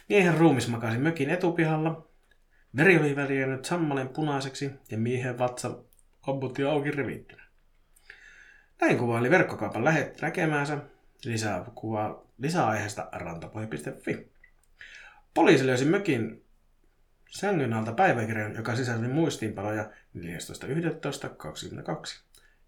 [0.09, 2.07] Miehen ruumis makasi mökin etupihalla.
[2.77, 5.79] Veri oli väliänyt sammalen punaiseksi ja miehen vatsa
[6.27, 7.43] obbutti auki revittynä.
[8.81, 10.79] Näin kuvaili verkkokaupan lähetti näkemäänsä.
[11.25, 14.31] Lisää kuvaa lisäaiheesta rantapohja.fi.
[15.35, 16.45] Poliisi löysi mökin
[17.29, 20.23] sängyn alta päiväkirjan, joka sisälsi muistiinpanoja 14.11.22.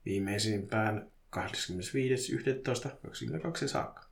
[0.05, 1.43] Viimeisimpään 25.11.22
[3.69, 4.12] saakka.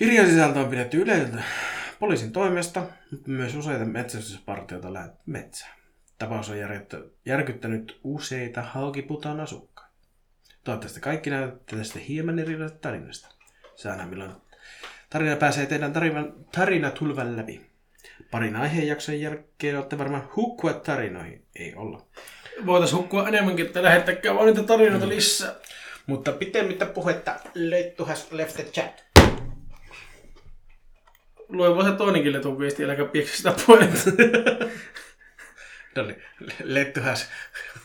[0.00, 1.42] Kirjan sisältö on pidetty yleiltä
[1.98, 5.72] poliisin toimesta, mutta myös useita metsästyspartioita lähetetty metsään.
[6.18, 6.56] Tapaus on
[7.24, 9.94] järkyttänyt useita haukiputaan asukkaita.
[10.64, 13.28] Toivottavasti kaikki näytätte tästä hieman erilaiset tarinasta.
[13.76, 14.32] Säännä milloin
[15.10, 17.60] tarina pääsee teidän tarinan, tarinatulvan läpi.
[18.30, 21.46] Parin aiheenjakson jälkeen olette varmaan hukkua tarinoihin.
[21.56, 22.06] Ei olla.
[22.66, 25.54] Voitaisiin hukkua enemmänkin, että lähettäkää vaan niitä tarinoita lisää.
[26.06, 29.09] Mutta pitemmittä puhetta, Lettu has left the chat.
[31.50, 34.10] Lue vaan se toinenkin letun viesti, äläkä pieksi sitä puhetta.
[35.96, 36.22] No niin,
[36.62, 37.30] lettuhäs.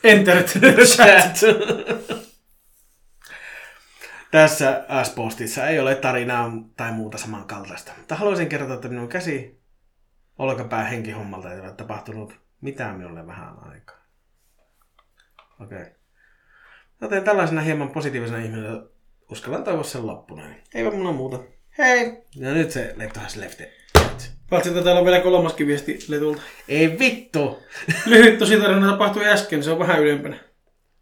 [0.04, 1.40] Enter to the chat.
[4.32, 7.92] Tässä S-postissa ei ole tarinaa tai muuta samankaltaista.
[7.98, 9.62] Mutta haluaisin kertoa, että minun käsi
[10.38, 14.06] olkapää henkihommalta ei ole tapahtunut mitään minulle vähän aikaa.
[15.62, 15.82] Okei.
[15.82, 15.94] Okay.
[17.02, 18.82] Joten tällaisena hieman positiivisena ihmisenä
[19.32, 20.48] uskallan toivoa sen loppuna.
[20.48, 21.55] Niin eipä mulla muuta.
[21.78, 22.24] Hei!
[22.36, 23.74] Ja nyt se lettuhäs lefte.
[24.50, 26.42] Paitsi että täällä on vielä kolmaskin viesti Letulta.
[26.68, 27.64] Ei vittu!
[28.06, 30.40] Lyhyt tosi tarina tapahtui äsken, se on vähän ylempänä.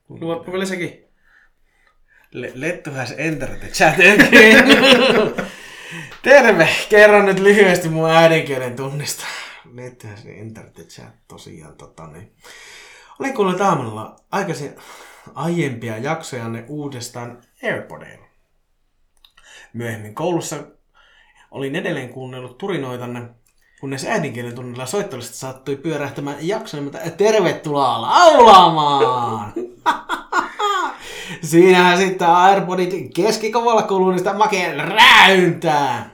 [0.09, 1.05] Luvatko vielä sekin?
[2.31, 4.65] Le- lettuhäs enter the chat again.
[6.23, 6.69] Terve!
[6.89, 9.25] Kerron nyt lyhyesti mun äidinkielen tunnista.
[9.73, 11.77] Lettuhäs enter the chat tosiaan.
[11.77, 12.31] Tota, niin.
[13.19, 14.75] Olin kuullut aamulla aikaisin
[15.35, 18.32] aiempia jaksojanne uudestaan Airpodeilla.
[19.73, 20.55] Myöhemmin koulussa
[21.51, 23.21] olin edelleen kuunnellut turinoitanne,
[23.79, 29.53] kunnes äidinkielen tunnilla soittelusta saattui pyörähtämään jakso nimeltä Tervetuloa laulaamaan!
[31.43, 36.09] Siinähän sitten Airpodit keskikovalla kuuluu niistä makeen räyntää.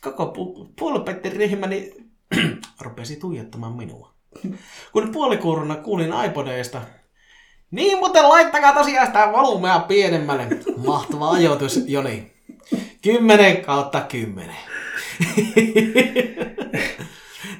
[0.00, 1.94] Koko pu- puolipetten ryhmäni
[2.80, 4.12] rupesi tuijottamaan minua.
[4.92, 6.80] Kun puolikuuruna kuulin iPodeista,
[7.70, 10.46] niin muuten laittakaa tosiaan sitä volumea pienemmälle.
[10.86, 12.31] Mahtava ajoitus, Joni.
[13.02, 14.56] 10 kautta 10.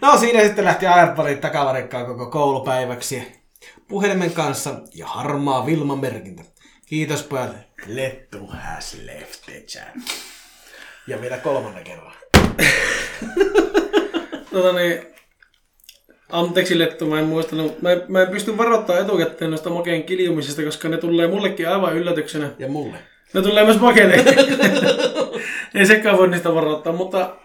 [0.03, 3.43] no siinä sitten lähti Airpodit takavarikkaan koko koulupäiväksi
[3.89, 6.43] puhelimen kanssa ja harmaa Vilma merkintä.
[6.87, 7.57] Kiitos pojat.
[7.87, 9.95] Lettu has left the chat.
[11.07, 12.13] Ja vielä kolmannen kerran.
[14.51, 15.07] Tota niin,
[16.31, 17.83] anteeksi Lettu, mä en muistanut.
[17.83, 22.51] Mä, mä en pysty varoittamaan etukäteen noista makeen kiljumisesta, koska ne tulee mullekin aivan yllätyksenä.
[22.59, 23.12] Ja mulle.
[23.35, 24.15] Ne tulee myös makeille.
[25.75, 27.37] Ei sekään voi niistä varoittaa, mutta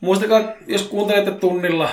[0.00, 1.90] muistakaa, jos kuuntelette tunnilla,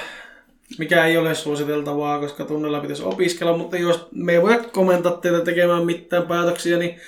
[0.78, 5.42] mikä ei ole suositeltavaa, koska tunnilla pitäisi opiskella, mutta jos me ei voida komentaa teitä
[5.42, 7.00] tekemään mitään päätöksiä, niin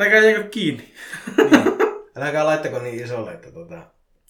[0.00, 0.94] älkää jääkö kiinni.
[1.36, 1.62] Niin.
[2.16, 3.82] Älkää laittako niin isolle, että tota,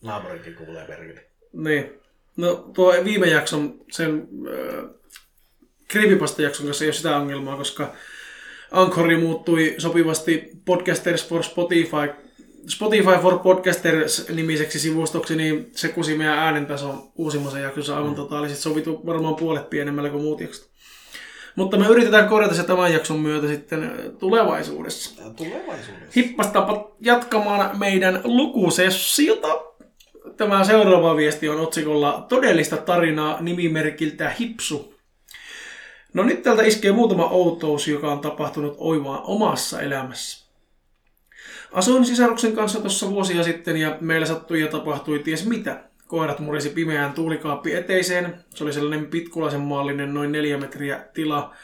[0.03, 1.27] naapurikin kuulee perkele.
[1.53, 2.01] Niin.
[2.37, 4.91] No tuo viime jakson, sen äh,
[5.93, 7.93] Creepypasta-jakson kanssa ei ole sitä ongelmaa, koska
[8.73, 12.11] Anchori muuttui sopivasti Podcasters for Spotify,
[12.69, 19.07] Spotify for Podcasters nimiseksi sivustoksi, niin se kusi meidän äänentason uusimmassa jaksossa aivan totaalisesti sovitu
[19.07, 20.73] varmaan puolet pienemmällä kuin muut jaksot.
[21.57, 25.23] Mutta me yritetään korjata se tämän jakson myötä sitten tulevaisuudessa.
[25.37, 26.13] Tulevaisuudessa.
[26.17, 29.49] Hippastapa jatkamaan meidän lukusessiota.
[30.37, 34.92] Tämä seuraava viesti on otsikolla Todellista tarinaa nimimerkiltä Hipsu.
[36.15, 40.47] No nyt täältä iskee muutama outous, joka on tapahtunut oivaan omassa elämässä.
[41.73, 45.81] Asuin sisaruksen kanssa tuossa vuosia sitten ja meillä sattui ja tapahtui ties mitä.
[46.07, 48.35] Koirat murisi pimeään tuulikaappi eteiseen.
[48.55, 51.55] Se oli sellainen pitkulaisen maallinen noin neljä metriä tila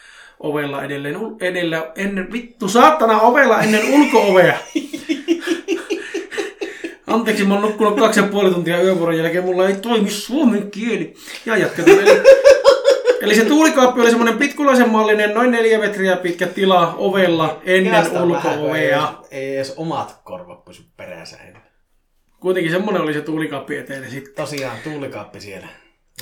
[0.41, 4.59] ovella edelleen, edellä, ennen, vittu saatana ovella ennen ulko-ovea.
[7.07, 11.15] Anteeksi, mä oon nukkunut kaksi ja puoli tuntia yövuoron jälkeen, mulla ei toimi suomen kieli.
[11.47, 11.99] Ja jatketaan.
[13.21, 18.23] Eli se tuulikaappi oli semmoinen pitkulaisen mallinen, noin neljä metriä pitkä tila ovella ennen ei,
[18.23, 19.09] ulko-ovea.
[19.09, 21.63] edes- ei edes omat korvat pysy perässä ennen.
[22.41, 24.35] Kuitenkin semmoinen oli se tuulikaappi eteinen sitten.
[24.35, 25.67] Tosiaan, tuulikaappi siellä.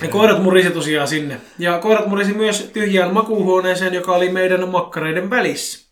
[0.03, 1.41] Ja koirat murisi tosiaan sinne.
[1.59, 5.87] Ja koirat murisi myös tyhjään makuuhuoneeseen, joka oli meidän makkareiden välissä.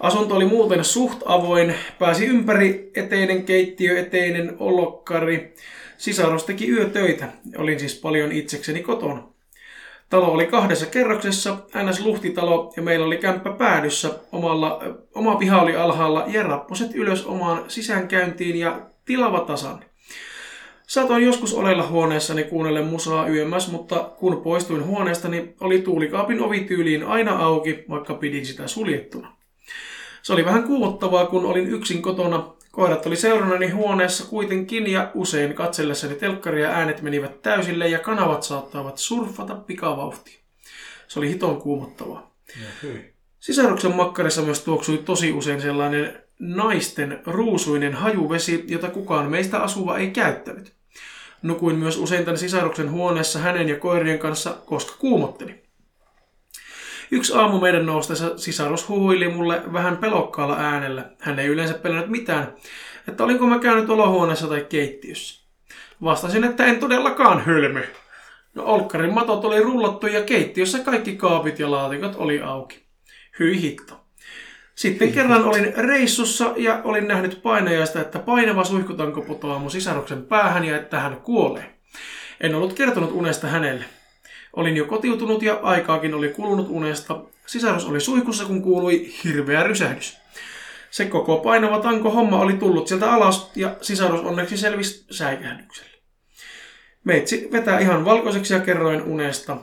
[0.00, 5.54] Asunto oli muuten suht avoin, pääsi ympäri eteinen keittiö, eteinen olokkari.
[5.98, 9.33] Sisarus teki yötöitä, olin siis paljon itsekseni kotona.
[10.10, 12.00] Talo oli kahdessa kerroksessa, ns.
[12.00, 14.10] luhtitalo ja meillä oli kämppä päädyssä.
[14.32, 14.82] Omalla,
[15.14, 19.84] oma piha oli alhaalla ja rappuset ylös omaan sisäänkäyntiin ja tilava tasan.
[20.86, 27.04] Saatoin joskus olella huoneessani kuunnelle musaa yömmäs, mutta kun poistuin huoneestani, oli tuulikaapin ovi tyyliin
[27.04, 29.36] aina auki, vaikka pidin sitä suljettuna.
[30.22, 32.54] Se oli vähän kuumottavaa, kun olin yksin kotona.
[32.74, 38.98] Koirat oli seurannani huoneessa kuitenkin ja usein katsellessani telkkaria äänet menivät täysille ja kanavat saattavat
[38.98, 40.38] surfata pikavauhtia.
[41.08, 42.34] Se oli hiton kuumottavaa.
[43.40, 50.10] Sisaruksen makkarissa myös tuoksui tosi usein sellainen naisten ruusuinen hajuvesi, jota kukaan meistä asuva ei
[50.10, 50.72] käyttänyt.
[51.42, 55.63] Nukuin myös usein tämän sisaruksen huoneessa hänen ja koirien kanssa, koska kuumotteli.
[57.14, 61.10] Yksi aamu meidän noustessa sisarus huhuili mulle vähän pelokkaalla äänellä.
[61.20, 62.54] Hän ei yleensä pelännyt mitään,
[63.08, 65.44] että olinko mä käynyt olohuoneessa tai keittiössä.
[66.02, 67.82] Vastasin, että en todellakaan hölmö.
[68.54, 72.86] No olkkarin matot oli rullattu ja keittiössä kaikki kaapit ja laatikot oli auki.
[73.38, 74.00] Hyi hitto.
[74.74, 80.64] Sitten kerran olin reissussa ja olin nähnyt painajaista, että painava suihkutanko putoaa mun sisaruksen päähän
[80.64, 81.74] ja että hän kuolee.
[82.40, 83.84] En ollut kertonut unesta hänelle.
[84.56, 87.20] Olin jo kotiutunut ja aikaakin oli kulunut unesta.
[87.46, 90.16] Sisarus oli suihkussa, kun kuului hirveä rysähdys.
[90.90, 95.90] Se koko painava tanko homma oli tullut sieltä alas ja sisarus onneksi selvisi säikähdyksellä.
[97.04, 99.56] Meitsi vetää ihan valkoiseksi ja kerroin unesta.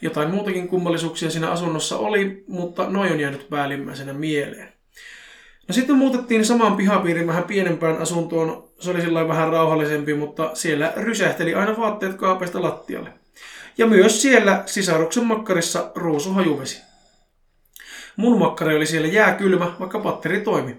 [0.00, 4.72] Jotain muutakin kummallisuuksia siinä asunnossa oli, mutta noin on jäänyt päällimmäisenä mieleen.
[5.68, 8.68] No sitten muutettiin samaan pihapiirin vähän pienempään asuntoon.
[8.80, 13.21] Se oli sillä vähän rauhallisempi, mutta siellä rysähteli aina vaatteet kaapeista lattialle.
[13.78, 16.82] Ja myös siellä sisaruksen makkarissa ruusu hajuvesi.
[18.16, 20.76] Mun makkari oli siellä jääkylmä, vaikka patteri toimi.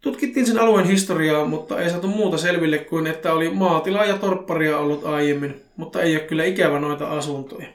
[0.00, 4.78] Tutkittiin sen alueen historiaa, mutta ei saatu muuta selville kuin, että oli maatilaa ja torpparia
[4.78, 7.68] ollut aiemmin, mutta ei ole kyllä ikävä noita asuntoja.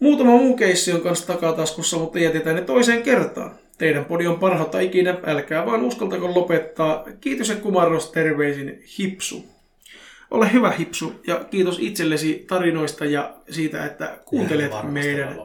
[0.00, 3.58] Muutama muu keissi on kanssa takataskussa, mutta jätetään ne toiseen kertaan.
[3.78, 7.04] Teidän podi on parhautta ikinä, älkää vaan uskaltako lopettaa.
[7.20, 9.53] Kiitos ja kumarros terveisin Hipsu.
[10.34, 15.36] Ole hyvä Hipsu ja kiitos itsellesi tarinoista ja siitä, että kuuntelet Varmasti meidän.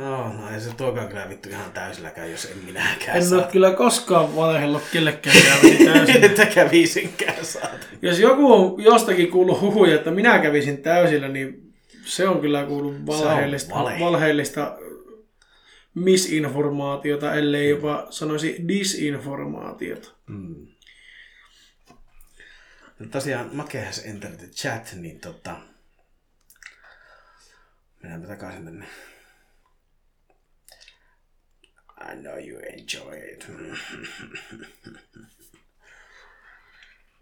[0.00, 3.38] Joo, no ei se tuokaan kyllä vittu ihan täysilläkään, jos en minäkään en saa.
[3.38, 6.24] ole kyllä koskaan valehdellut kellekään käyväni täysin.
[6.30, 7.86] Että kävisinkään saata.
[8.02, 11.72] Jos joku on jostakin kuullut huhuja, että minä kävisin täysillä, niin
[12.04, 13.96] se on kyllä kuullut valheellista, vale.
[14.00, 14.76] valheellista
[15.94, 20.08] misinformaatiota, ellei jopa sanoisi disinformaatiota.
[20.26, 20.66] Mm.
[23.00, 25.56] No tosiaan Make has entered the chat, niin tota...
[28.02, 28.86] Mennäänpä takaisin tänne.
[32.12, 33.46] I know you enjoy it.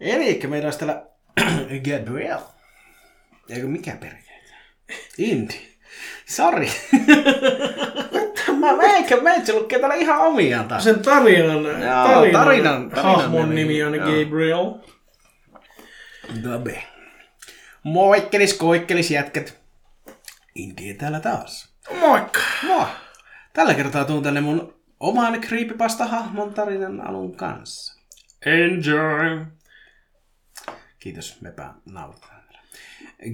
[0.01, 1.07] Eli meillä olisi täällä
[1.91, 2.39] Gabriel.
[3.49, 4.43] Eikö mikä perkele?
[5.19, 5.69] Indi.
[6.27, 6.71] Sori.
[8.61, 10.85] mä, mä eikä meitsi lukee täällä ihan omiaan taas.
[10.85, 14.07] Sen tarinan, tarinan, tarinan- tarinan hahmon nimi, on joo.
[14.07, 14.75] Gabriel.
[16.43, 16.85] Gabe.
[17.83, 19.59] Moikkelis, koikkelis jätkät.
[20.55, 21.75] India täällä taas.
[22.01, 22.41] Moikka!
[22.67, 22.87] Moi!
[23.53, 28.01] Tällä kertaa tuun tänne mun oman creepypasta-hahmon tarinan alun kanssa.
[28.47, 29.47] Enjoy!
[30.99, 32.43] Kiitos, mepä nautaan.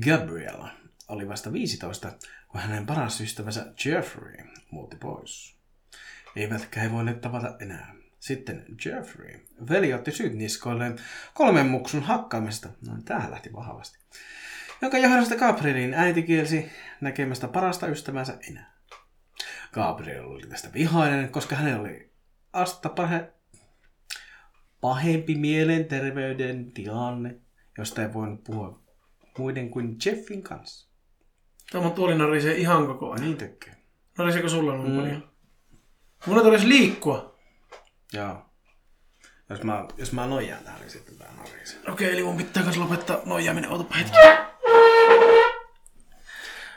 [0.05, 0.69] Gabriella
[1.09, 2.13] oli vasta 15,
[2.49, 4.37] kun hänen paras ystävänsä Jeffrey
[4.71, 5.57] muutti pois.
[6.37, 7.95] Eivätkä he voineet tavata enää.
[8.25, 10.99] Sitten Jeffrey, veli otti syyt niskoilleen
[11.35, 12.69] kolmen muksun hakkaamista.
[12.87, 13.99] No, tää lähti vahvasti.
[14.83, 16.71] Jonka johdosta Gabrielin äiti kielsi
[17.01, 18.75] näkemästä parasta ystävänsä enää.
[19.73, 22.13] Gabriel oli tästä vihainen, koska hänellä oli
[22.53, 23.33] asta pahe,
[24.81, 27.41] pahempi mielenterveyden tilanne,
[27.79, 28.81] josta ei voinut puhua
[29.39, 30.89] muiden kuin Jeffin kanssa.
[31.73, 33.25] Tämä tuoli narisee ihan koko ajan.
[33.25, 33.77] Niin tekee.
[34.19, 35.31] Nariseeko sulla noin paljon?
[36.27, 37.34] Mun tarvitsisi liikkua.
[38.15, 38.47] Joo.
[39.51, 41.81] Jos mä, jos mä nojaan tähän, niin sitten tää narisee.
[41.89, 43.71] Okei, eli mun pitää kanssa lopettaa nojaaminen.
[43.71, 44.17] Otapa hetki.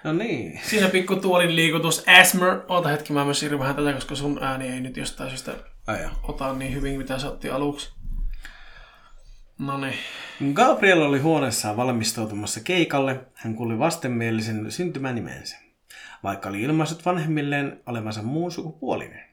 [0.04, 0.60] No niin.
[0.64, 2.04] Siinä pikku tuolin liikutus.
[2.08, 2.62] Asmer.
[2.68, 5.52] Ota hetki, mä myös siirryn vähän tätä, koska sun ääni ei nyt jostain syystä
[6.02, 6.12] joo.
[6.24, 7.90] ota niin hyvin, mitä se otti aluksi.
[9.60, 9.96] No niin.
[10.54, 13.20] Gabriel oli huoneessaan valmistautumassa keikalle.
[13.34, 15.58] Hän kuuli vastenmielisen syntymänimensä,
[16.24, 19.24] vaikka oli ilmaissut vanhemmilleen olevansa muun sukupuolinen.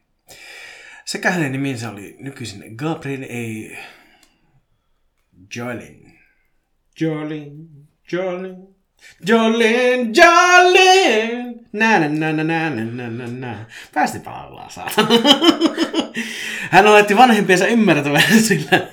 [1.14, 3.76] Sekä hänen nimensä oli nykyisin Gabriel A.
[5.56, 6.18] Jolin.
[7.00, 7.68] Jolin,
[8.12, 8.56] Jolin,
[9.26, 11.60] Jolin, Jolin.
[11.72, 13.66] Nä, nä, nä, nä, nä, nä, nä, nä.
[13.94, 14.30] Päästipä
[14.68, 15.08] saatana.
[16.70, 18.88] Hän oletti vanhempiensa ymmärtävän, sillä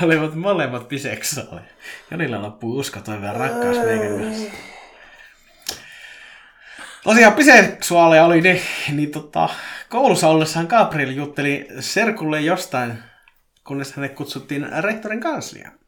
[0.00, 1.66] he olivat molemmat biseksuaaleja.
[2.10, 4.71] Jolilla loppuu usko, toive ja rakkaus meidän kanssa.
[7.04, 8.60] Tosiaan biseksuaaleja oli ne,
[8.92, 9.48] niin tota,
[9.88, 12.98] koulussa ollessaan Gabriel jutteli Serkulle jostain,
[13.64, 15.78] kunnes hänet kutsuttiin rehtorin kansliaan.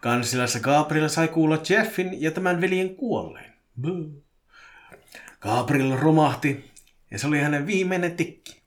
[0.00, 3.54] Kansilassa Gabriel sai kuulla Jeffin ja tämän veljen kuolleen.
[3.80, 4.22] Boo.
[5.40, 6.70] Gabriel romahti
[7.10, 8.62] ja se oli hänen viimeinen tikki.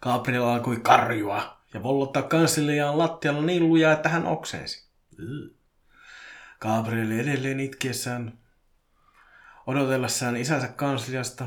[0.00, 4.88] Gabriel alkoi karjua ja vollottaa kansliaan lattialla niin lujaa, että hän oksensi.
[6.60, 8.41] Gabriel edelleen itkiessään
[9.66, 11.46] odotellessaan isänsä kansliasta.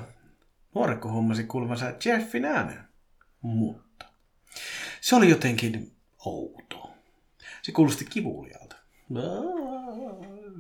[0.76, 2.80] Nuorekko huomasi kuuluvansa Jeffin äänen.
[3.41, 4.05] Mutta
[5.01, 5.95] se oli jotenkin
[6.26, 6.93] outo.
[7.61, 8.76] Se kuulosti kivulialta.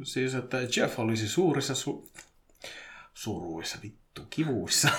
[0.03, 2.09] Siis, että Jeff olisi suurissa su-
[3.13, 4.89] suruissa, vittu, kivuissa.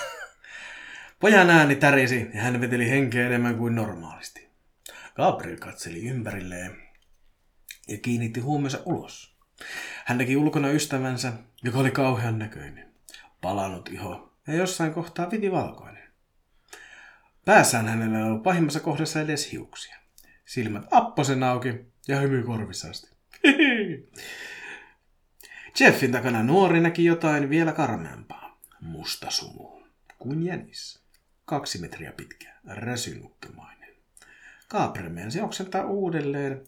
[1.19, 4.47] Pojan ääni tärisi ja hän veteli henkeä enemmän kuin normaalisti.
[5.15, 6.77] Gabriel katseli ympärilleen
[7.87, 9.37] ja kiinnitti huomionsa ulos.
[10.07, 11.33] Hän näki ulkona ystävänsä,
[11.63, 12.93] joka oli kauhean näköinen.
[13.41, 16.03] Palanut iho ja jossain kohtaa viti valkoinen.
[17.45, 19.97] Päässään hänellä ei ollut pahimmassa kohdassa edes hiuksia.
[20.45, 21.73] Silmät apposen auki
[22.07, 23.09] ja hymy korvissa asti.
[25.79, 28.59] Jeffin takana nuori näki jotain vielä karmeampaa.
[28.81, 29.81] Musta sumu,
[30.19, 30.99] kuin jänis.
[31.45, 33.95] Kaksi metriä pitkä, räsynukkemainen.
[34.69, 36.63] Gabriel mensi oksentaa uudelleen.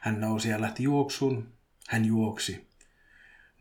[0.00, 1.52] Hän nousi ja lähti juoksuun.
[1.88, 2.73] Hän juoksi.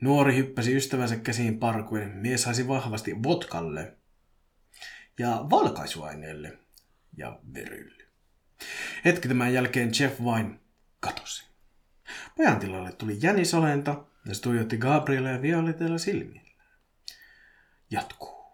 [0.03, 2.09] Nuori hyppäsi ystävänsä käsiin parkuen.
[2.17, 3.97] Mies haisi vahvasti vodkalle
[5.19, 6.57] ja valkaisuaineelle
[7.17, 8.03] ja verylle.
[9.05, 10.59] Hetki tämän jälkeen Jeff vain
[10.99, 11.45] katosi.
[12.37, 16.51] Pojan tilalle tuli jänisolento ja se tuijotti Gabrielia violetilla silmillä.
[17.89, 18.45] Jatkuu.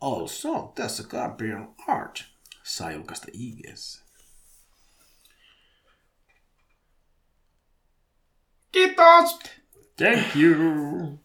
[0.00, 2.24] Also, tässä Gabriel Art
[2.62, 4.04] saa julkaista IGS.
[8.72, 9.38] Kiitos!
[9.98, 11.18] Thank you!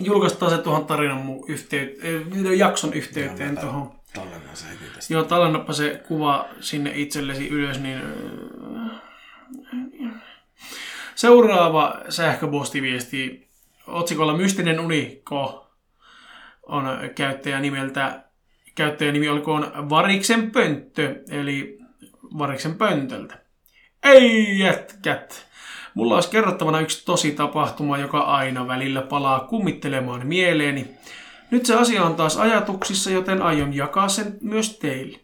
[0.00, 3.92] Julkaistaan se tuohon tarinan mun yhteyteen, jakson yhteyteen tuohon.
[4.14, 5.14] Tallennan se heti tästä.
[5.14, 8.00] Joo, tallennappa se kuva sinne itsellesi ylös, niin...
[11.14, 13.48] Seuraava sähköpostiviesti
[13.86, 15.70] otsikolla Mystinen unikko
[16.62, 18.24] on käyttäjä nimeltä,
[18.74, 21.78] käyttäjänimi olkoon Variksen pönttö, eli
[22.38, 23.38] Variksen pöntöltä.
[24.02, 25.46] Ei jätkät!
[25.96, 30.86] Mulla olisi kerrottavana yksi tosi tapahtuma, joka aina välillä palaa kummittelemaan mieleeni.
[31.50, 35.20] Nyt se asia on taas ajatuksissa, joten aion jakaa sen myös teille.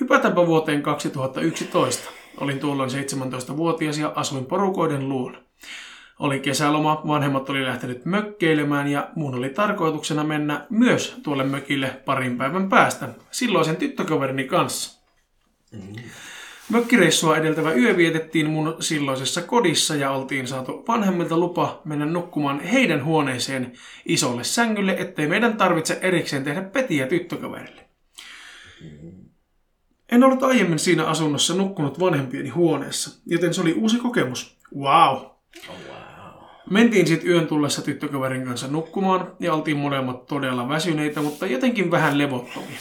[0.00, 2.10] Hypätäänpä vuoteen 2011.
[2.40, 5.38] Olin tuolloin 17-vuotias ja asuin porukoiden luona.
[6.18, 12.38] Oli kesäloma, vanhemmat oli lähtenyt mökkeilemään ja mun oli tarkoituksena mennä myös tuolle mökille parin
[12.38, 15.00] päivän päästä, silloisen tyttökaverini kanssa.
[16.68, 23.04] Mökkireissua edeltävä yö vietettiin mun silloisessa kodissa ja oltiin saatu vanhemmilta lupa mennä nukkumaan heidän
[23.04, 23.72] huoneeseen
[24.06, 27.88] isolle sängylle, ettei meidän tarvitse erikseen tehdä petiä tyttökaverille.
[30.12, 34.56] En ollut aiemmin siinä asunnossa nukkunut vanhempieni huoneessa, joten se oli uusi kokemus.
[34.76, 35.16] Wow!
[36.70, 42.18] Mentiin sitten yön tullessa tyttökaverin kanssa nukkumaan ja oltiin molemmat todella väsyneitä, mutta jotenkin vähän
[42.18, 42.78] levottomia.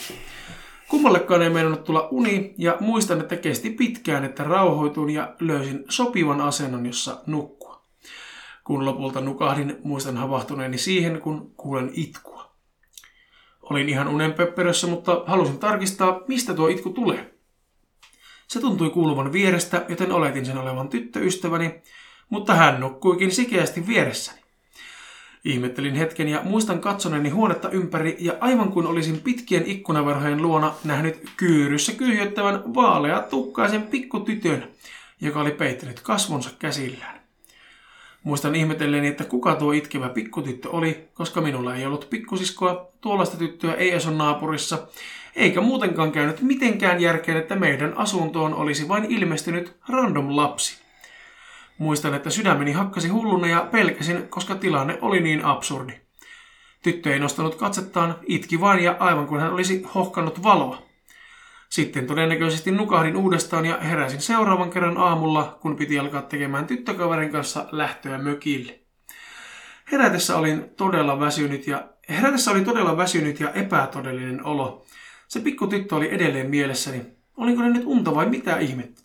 [0.90, 6.42] Kummallekaan ei meinannut tulla uni ja muistan, että kesti pitkään, että rauhoituin ja löysin sopivan
[6.42, 7.86] asennon, jossa nukkua.
[8.64, 12.56] Kun lopulta nukahdin, muistan havahtuneeni siihen, kun kuulen itkua.
[13.62, 17.36] Olin ihan unenpöppörössä, mutta halusin tarkistaa, mistä tuo itku tulee.
[18.48, 21.82] Se tuntui kuuluvan vierestä, joten oletin sen olevan tyttöystäväni,
[22.30, 24.45] mutta hän nukkuikin sikeästi vieressäni.
[25.46, 31.30] Ihmettelin hetken ja muistan katsoneeni huonetta ympäri ja aivan kuin olisin pitkien ikkunaverhojen luona nähnyt
[31.38, 34.68] kyyryssä kyhjöttävän vaalea tukkaisen pikkutytön,
[35.22, 37.20] joka oli peittänyt kasvonsa käsillään.
[38.24, 43.74] Muistan ihmetelleeni, että kuka tuo itkevä pikkutyttö oli, koska minulla ei ollut pikkusiskoa, tuollaista tyttöä
[43.74, 44.88] ei asu naapurissa,
[45.36, 50.85] eikä muutenkaan käynyt mitenkään järkeen, että meidän asuntoon olisi vain ilmestynyt random lapsi.
[51.78, 55.94] Muistan, että sydämeni hakkasi hulluna ja pelkäsin, koska tilanne oli niin absurdi.
[56.84, 60.82] Tyttö ei nostanut katsettaan, itki vain ja aivan kuin hän olisi hohkannut valoa.
[61.70, 67.68] Sitten todennäköisesti nukahdin uudestaan ja heräsin seuraavan kerran aamulla, kun piti alkaa tekemään tyttökaverin kanssa
[67.72, 68.80] lähtöä mökille.
[69.92, 74.86] Herätessä olin todella väsynyt ja, herätessä oli todella väsynyt ja epätodellinen olo.
[75.28, 77.06] Se pikku tyttö oli edelleen mielessäni.
[77.38, 79.05] Olinko ne nyt unta vai mitä ihmettä?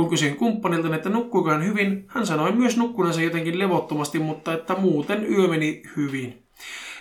[0.00, 4.74] Kun kysyin kumppanilta, että nukkuuko hän hyvin, hän sanoi myös nukkuneensa jotenkin levottomasti, mutta että
[4.74, 6.42] muuten yö meni hyvin.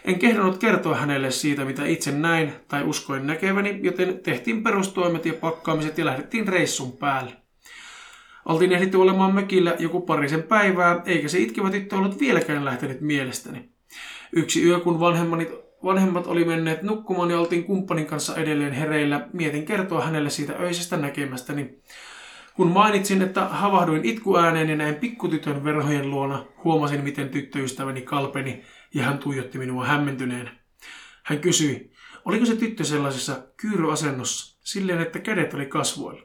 [0.05, 5.33] En kehdannut kertoa hänelle siitä, mitä itse näin tai uskoin näkeväni, joten tehtiin perustoimet ja
[5.33, 7.31] pakkaamiset ja lähdettiin reissun päälle.
[8.45, 13.69] Oltiin ehditty olemaan mökillä joku parisen päivää, eikä se itkevä tyttö ollut vieläkään lähtenyt mielestäni.
[14.33, 14.99] Yksi yö, kun
[15.83, 20.97] vanhemmat oli menneet nukkumaan ja oltiin kumppanin kanssa edelleen hereillä, mietin kertoa hänelle siitä öisestä
[20.97, 21.79] näkemästäni.
[22.59, 29.03] Kun mainitsin, että havahduin itkuääneen ja näin pikkutytön verhojen luona, huomasin, miten tyttöystäväni kalpeni ja
[29.03, 30.51] hän tuijotti minua hämmentyneenä.
[31.23, 31.91] Hän kysyi,
[32.25, 36.21] oliko se tyttö sellaisessa kyyryasennossa, silleen, että kädet oli kasvoilla.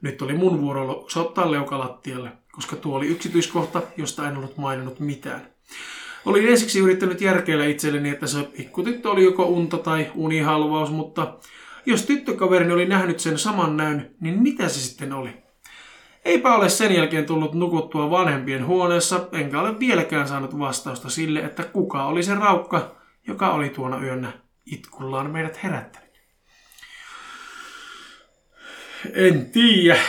[0.00, 5.52] Nyt oli mun vuoro ottaa leukalattialle, koska tuo oli yksityiskohta, josta en ollut maininnut mitään.
[6.24, 11.38] Olin ensiksi yrittänyt järkeillä itselleni, että se pikkutyttö oli joko unta tai unihalvaus, mutta
[11.88, 15.30] jos tyttökaverini oli nähnyt sen saman näyn, niin mitä se sitten oli?
[16.24, 21.62] Eipä ole sen jälkeen tullut nukuttua vanhempien huoneessa, enkä ole vieläkään saanut vastausta sille, että
[21.62, 24.32] kuka oli se raukka, joka oli tuona yönä
[24.66, 26.08] itkullaan meidät herättänyt.
[29.12, 30.00] En tiedä.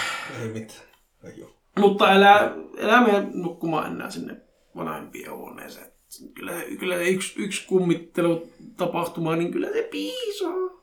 [0.41, 0.81] Ei mitään.
[1.23, 1.45] Ei.
[1.79, 4.37] Mutta älä, älä mene nukkumaan enää sinne
[4.75, 5.91] vanhempien huoneeseen.
[6.33, 10.78] Kyllä, kyllä yksi, yksi kummittelu tapahtuma, niin kyllä se piisaa.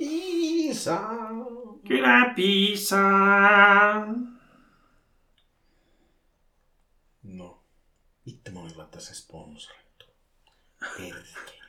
[0.00, 1.00] Iisa.
[1.88, 4.06] Kyllä piisaa.
[7.22, 7.62] No.
[8.26, 10.06] Itse mä olin laittaa se sponsorittu.
[10.80, 11.60] Perkele.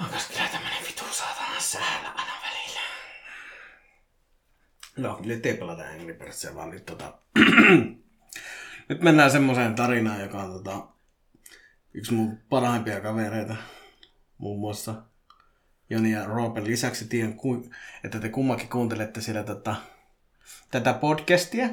[0.00, 2.80] Onkas kyllä tämmönen vitu saatana säällä aina välillä.
[4.96, 7.18] No, kyllä te pelata Angry Birdsia, vaan nyt tota...
[8.88, 10.88] nyt mennään semmoiseen tarinaan, joka on tota...
[11.94, 13.56] Yksi mun parhaimpia kavereita.
[14.38, 15.02] Muun muassa
[15.90, 17.34] Joni ja Roopen lisäksi tiedän,
[18.04, 19.76] että te kummakin kuuntelette siellä tota,
[20.70, 21.68] tätä podcastia.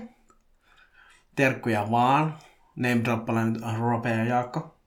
[1.36, 2.38] Terkkuja vaan.
[2.76, 4.78] Name droppaan nyt Roope ja Jaakko.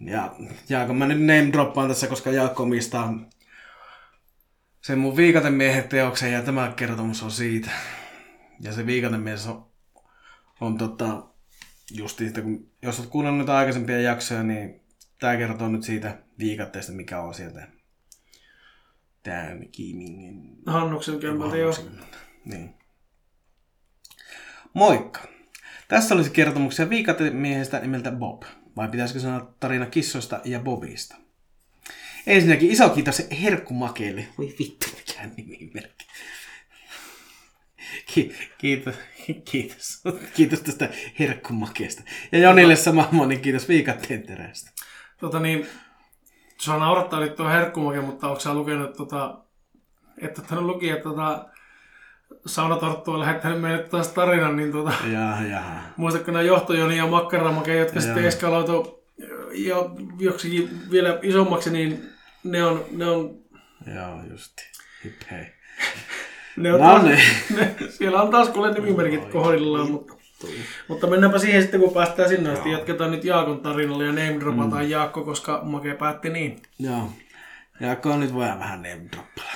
[0.00, 0.34] Ja
[0.68, 3.14] Jaakko mä nyt name droppaan tässä, koska Jaakko omistaa
[4.80, 7.70] sen mun viikatemiehet teoksen ja tämä kertomus on siitä.
[8.60, 9.66] Ja se viikatemies on,
[10.60, 11.26] on tota,
[11.90, 14.80] just siitä, kun, jos olet kuunnellut aikaisempia jaksoja, niin
[15.18, 17.79] tämä kertoo nyt siitä viikatteesta, mikä on sieltä
[19.22, 21.70] tämän Kimingen Hannuksen kämpältä jo.
[22.44, 22.74] niin.
[24.74, 25.20] Moikka!
[25.88, 28.42] Tässä olisi kertomuksia viikatemiehestä nimeltä Bob.
[28.76, 31.16] Vai pitäisikö sanoa tarina kissoista ja Bobista?
[32.26, 34.26] Ensinnäkin iso kiitos Herkkumakeelle.
[34.38, 36.06] Voi vittu, mikä nimimerkki.
[38.14, 38.94] Ki- kiitos,
[39.50, 40.02] kiitos.
[40.34, 42.02] Kiitos tästä herkkumakeesta.
[42.32, 44.70] Ja Jonille sama moni kiitos viikatteen terästä.
[45.20, 45.66] Tota niin,
[46.60, 49.38] sua naurattaa nyt tuo herkkumake, mutta onko sä lukenut tota,
[50.18, 51.44] että ottanut luki, että tota,
[52.46, 55.62] Saunatorttu on lähettänyt meille taas tarinan, niin tota, Ja, ja.
[55.96, 58.28] muistatko nämä johtojoni ja makkaramake, jotka sitten Joo.
[58.28, 59.04] eskaloitu
[59.52, 62.08] jo joksikin vielä isommaksi, niin
[62.44, 63.38] ne on, ne on,
[63.94, 64.62] Joo, justi.
[65.04, 65.44] Hip hei.
[66.56, 67.20] ne on No taas, niin.
[67.56, 70.12] ne, siellä on taas kuule nimimerkit kohdillaan, mutta,
[70.88, 72.70] mutta mennäänpä siihen sitten, kun päästään sinne asti.
[72.70, 74.90] Jatketaan nyt Jaakon tarinalla ja name dropataan mm.
[74.90, 76.62] Jaakko, koska Make päätti niin.
[76.78, 77.12] Joo.
[77.80, 79.54] Jaakko on nyt voi vähän name droppaa.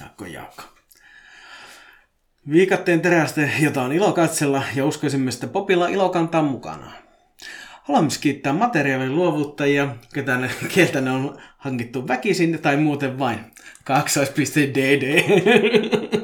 [0.00, 0.62] Jaakko Jaakko.
[2.50, 6.92] Viikatteen terästä, jota on ilo katsella ja uskoisimme, että Popilla ilo kantaa mukana.
[7.82, 13.38] Haluan myös kiittää materiaalin luovuttajia, ketä ne, keltä ne on hankittu väkisin tai muuten vain.
[13.84, 15.24] Kaksois.dd.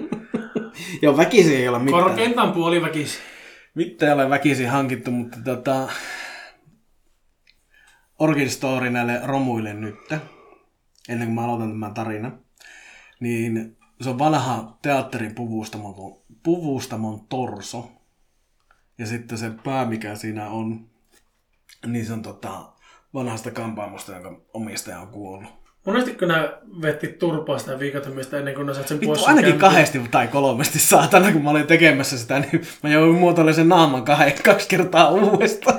[1.03, 2.03] Joo, väkisin ei ole mitään.
[2.03, 3.19] Korkeintaan puoliväkis.
[3.77, 5.89] Mitään ei ole väkisin hankittu, mutta tota...
[8.19, 9.95] Orchid Story näille romuille nyt,
[11.09, 12.39] ennen kuin mä aloitan tämän tarinan,
[13.21, 15.95] niin se on vanha teatterin puvustamon,
[16.43, 17.91] puvustamon torso.
[18.99, 20.91] Ja sitten se pää, mikä siinä on,
[21.87, 22.73] niin se on tota,
[23.15, 25.66] vanhasta kampaamosta, jonka omistaja on kuollut.
[25.87, 26.49] Monestiko nämä
[26.83, 29.11] vetti turpaa sitä viikatemiestä ennen kuin ne sait sen pois?
[29.19, 29.69] Vittu, ainakin kämpistä?
[29.69, 34.05] kahdesti tai kolmesti saatana, kun mä olin tekemässä sitä, niin mä jouduin muotoilemaan sen naaman
[34.05, 35.79] kahden, kaksi kertaa uudestaan.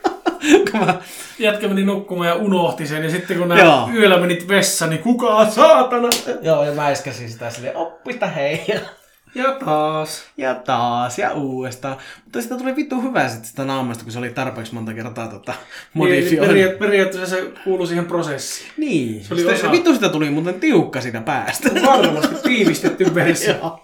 [0.70, 0.94] kun mä,
[1.38, 3.90] Jätkä meni nukkumaan ja unohti sen, ja sitten kun Joo.
[3.94, 6.08] yöllä menit vessaan, niin kuka saatana?
[6.42, 8.66] joo, ja mä äskäsin sitä silleen, oppista hei.
[9.34, 10.22] Ja taas.
[10.36, 11.96] Ja taas, ja uudestaan.
[12.24, 15.52] Mutta sitä tuli vittu hyvää sit sitä naamasta, kun se oli tarpeeksi monta kertaa tota,
[15.52, 15.60] Niin,
[15.94, 16.48] modifioinut.
[16.48, 18.70] periaat, periaatteessa se kuului siihen prosessiin.
[18.76, 21.70] Niin, Se oli sitä, osa- vittu sitä tuli muuten tiukka siitä päästä.
[21.86, 23.80] Varmasti tiivistetty versio.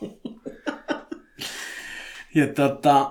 [2.35, 3.11] Ja tota,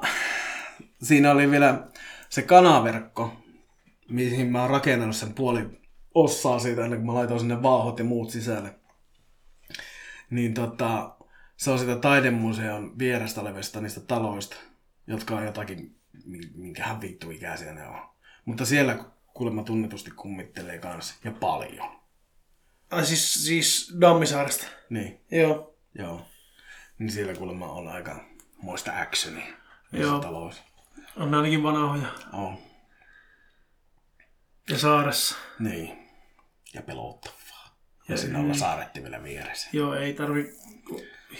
[1.04, 1.88] siinä oli vielä
[2.30, 3.34] se kanaverkko,
[4.10, 5.66] mihin mä oon rakennanut sen puoli
[6.16, 8.76] ossaa siitä, ennen kuin mä laitoin sinne vauhot ja muut sisälle.
[10.30, 11.16] Niin tota,
[11.64, 14.56] Se on sitä taidemuseon vierestä olevista niistä taloista,
[15.08, 18.10] jotka on jotakin, mi- minkähän vittu ikäisiä ne on.
[18.46, 21.16] Mutta siellä kuulemma tunnetusti kummittelee kanssa.
[21.24, 22.00] Ja paljon.
[22.92, 24.66] Ai siis, siis Dammisaaresta.
[24.90, 25.76] Niin, Joo.
[25.96, 26.26] joo.
[27.00, 28.26] Niin siellä kuulemma on aika
[28.62, 29.46] muista actionia.
[29.92, 30.20] Joo.
[30.20, 30.64] Taloissa.
[31.18, 32.08] On ne ainakin vanhoja.
[32.34, 32.58] On.
[34.70, 35.36] Ja saaressa.
[35.60, 36.10] Niin.
[36.74, 37.78] Ja pelottavaa.
[38.10, 39.70] Ja siinä olla saaretti vielä vieressä.
[39.74, 40.54] Joo, ei tarvi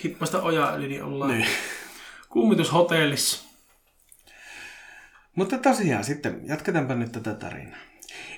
[0.04, 1.48] hippasta ojaa yli, niin ollaan Niin.
[2.30, 3.44] kummitushotellissa.
[5.36, 7.80] Mutta tosiaan sitten, jatketaanpa nyt tätä tarinaa.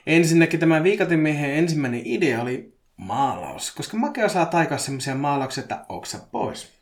[0.07, 6.19] Ensinnäkin tämä viikatemiehen ensimmäinen idea oli maalaus, koska Make osaa taikaa semmoisia maalauksia, että oksa
[6.31, 6.73] pois.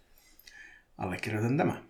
[0.97, 1.81] Allekirjoitan tämä.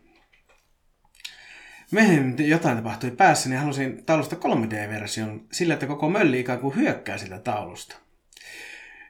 [1.92, 7.18] Myöhemmin jotain tapahtui päässä, niin halusin taulusta 3D-version sillä, että koko mölli ikään kuin hyökkää
[7.18, 7.96] sitä taulusta.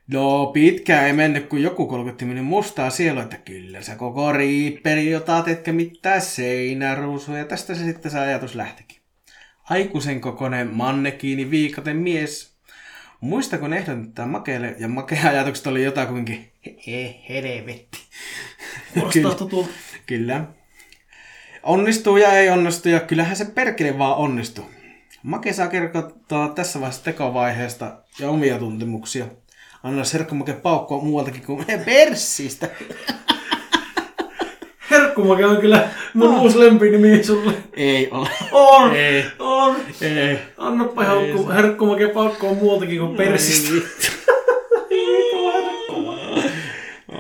[0.07, 5.15] No, pitkään ei mennyt, kun joku kolkutti minun mustaa sielua, että kyllä sä koko riipperi
[5.15, 7.37] otat, etkä mitään seinäruusuja.
[7.37, 8.97] Ja tästä se sitten se ajatus lähtikin.
[9.69, 12.53] Aikuisen kokoinen mannekiini viikaten mies.
[13.21, 16.51] Muista, kun ehdotin tätä makeelle, ja makea ajatukset oli jotain kuitenkin,
[16.87, 17.97] he, helvetti.
[18.93, 19.69] Kuulostaa tutulta.
[20.05, 20.45] Kyllä.
[21.63, 24.65] Onnistuu ja ei onnistu, ja kyllähän se perkele vaan onnistuu.
[25.23, 29.25] Make saa kertoa tässä vaiheessa tekovaiheesta ja omia tuntemuksia.
[29.83, 32.69] Anna Serkkomake paukkua muualtakin kuin persistä.
[34.91, 37.53] Herkkumake on kyllä mun uusi lempinimi sulle.
[37.73, 38.29] Ei ole.
[38.51, 38.95] On!
[38.95, 39.25] Ei.
[39.39, 39.75] On!
[40.01, 40.39] Ei.
[40.57, 43.87] Annappa herkku, herkkumake paukkoon muutakin kuin persistä.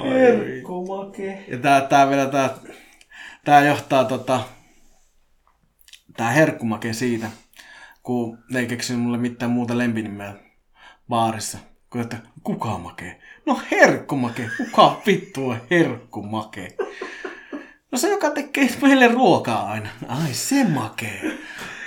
[0.03, 1.43] Herkkumake.
[1.47, 2.49] Ja tää, tää vielä tää,
[3.45, 4.41] tää johtaa tota,
[6.17, 7.27] tää herkkumake siitä,
[8.03, 10.33] kun ne ei keksinyt mulle mitään muuta lempinimeä
[11.09, 11.57] baarissa.
[11.93, 13.19] Kun että, kuka make?
[13.45, 14.49] No herkkumake.
[14.57, 16.75] Kuka vittu on herkkumake?
[17.91, 19.89] No se, joka tekee meille ruokaa aina.
[20.07, 21.21] Ai se make.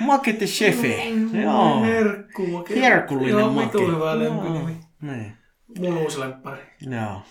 [0.00, 1.04] Make the chefe.
[1.42, 1.82] Joo.
[1.82, 2.80] Herkkumake.
[2.80, 3.66] Herkullinen Joo, make.
[3.66, 4.76] vitu hyvä lempinimi.
[5.02, 5.36] Niin.
[5.78, 6.62] Mun uusi lemppari.
[6.80, 7.22] Joo.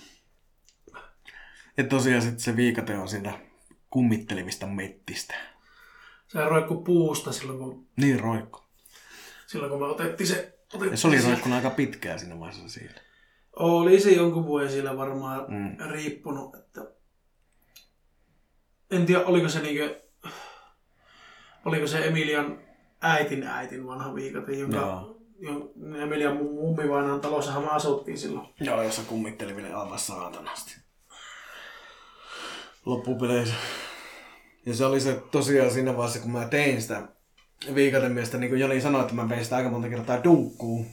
[1.78, 3.34] Ja tosiaan sitten se viikate on siitä
[3.90, 5.36] kummittelevista mettistä.
[6.28, 8.60] Se roikku puusta silloin, kun, Niin roikku.
[9.48, 10.55] silloin, kun me otettiin se...
[10.92, 12.94] Ja se oli roikkunut aika pitkään siinä vaiheessa siinä.
[13.56, 15.78] Oli se jonkun vuoden siellä varmaan Mm.
[15.92, 16.82] riippunut, että...
[18.92, 20.02] En tiedä, oliko se niinkö...
[21.66, 22.60] Oliko se Emilian
[23.02, 24.78] äitin äitin vanha viikate, jonka...
[24.78, 25.12] Joo.
[25.40, 25.72] Jo,
[26.02, 28.48] Emilian mu- mummivainaan talossahan me asuttiin silloin.
[28.60, 30.76] Joo, jossa kummitteli vielä aivan saatanasti.
[32.86, 33.56] Loppupeleissä.
[34.66, 37.08] Ja se oli se tosiaan siinä vaiheessa, kun mä tein sitä
[37.76, 40.86] viikatemiestä, niin kuin Joni sanoi, että mä vein sitä aika monta kertaa dunkkuun,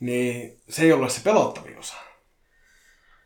[0.00, 1.94] niin se ei ollut se pelottavin osa.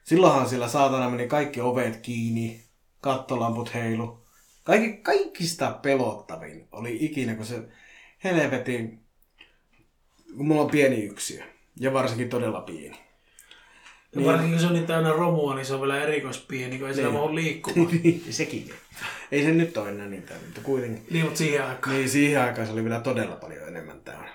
[0.05, 2.65] Silloinhan sillä saatana meni kaikki ovet kiinni,
[3.01, 4.23] kattolamput heilu.
[4.65, 7.63] Kaikki, kaikista pelottavin oli ikinä, kun se
[8.25, 9.01] helvetin,
[10.37, 11.43] kun mulla on pieni yksiö,
[11.81, 12.99] ja varsinkin todella pieni.
[14.17, 16.95] Ja varsinkin kun se on niin täynnä romua, niin se on vielä erikoispieni, kun ei
[16.95, 17.19] sillä Niin.
[17.21, 17.91] mahdu liikkumaan.
[18.03, 18.71] Niin, Sekin.
[19.33, 21.07] Ei se nyt ole enää niin täynnä, mutta kuitenkin.
[21.11, 21.97] niin, mutta siihen aikaan.
[21.97, 24.33] Niin siihen aikaan se oli vielä todella paljon enemmän täynnä.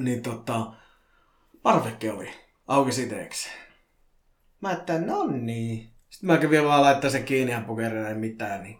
[0.00, 0.72] Niin tota,
[1.62, 2.30] parvekke oli
[2.66, 3.48] auki siteeksi.
[4.60, 5.90] Mä että no niin.
[6.10, 8.78] Sitten mä kävin vaan laittaa se kiinni ja pukerina ei mitään, niin.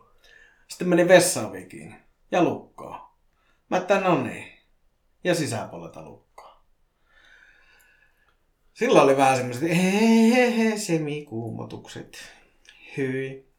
[0.69, 1.97] Sitten meni vessaan vielä kiinni.
[2.31, 3.19] Ja lukkoa.
[3.71, 4.53] Mä että no niin.
[5.25, 6.65] Ja sisäpuolelta lukkoa.
[8.75, 12.19] Sillä oli vähän semmoiset hehehe semikuumotukset.
[12.97, 13.54] Hyi.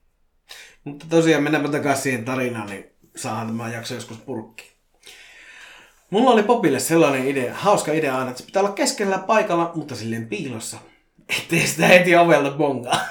[0.86, 4.76] Mutta tosiaan mennäänpä takaisin siihen tarinaan, niin saadaan tämä jakso joskus purkki.
[6.10, 9.96] Mulla oli Popille sellainen idea, hauska idea aina, että se pitää olla keskellä paikalla, mutta
[9.96, 10.78] silleen piilossa.
[11.38, 13.00] Ettei sitä heti ovelta bongaa.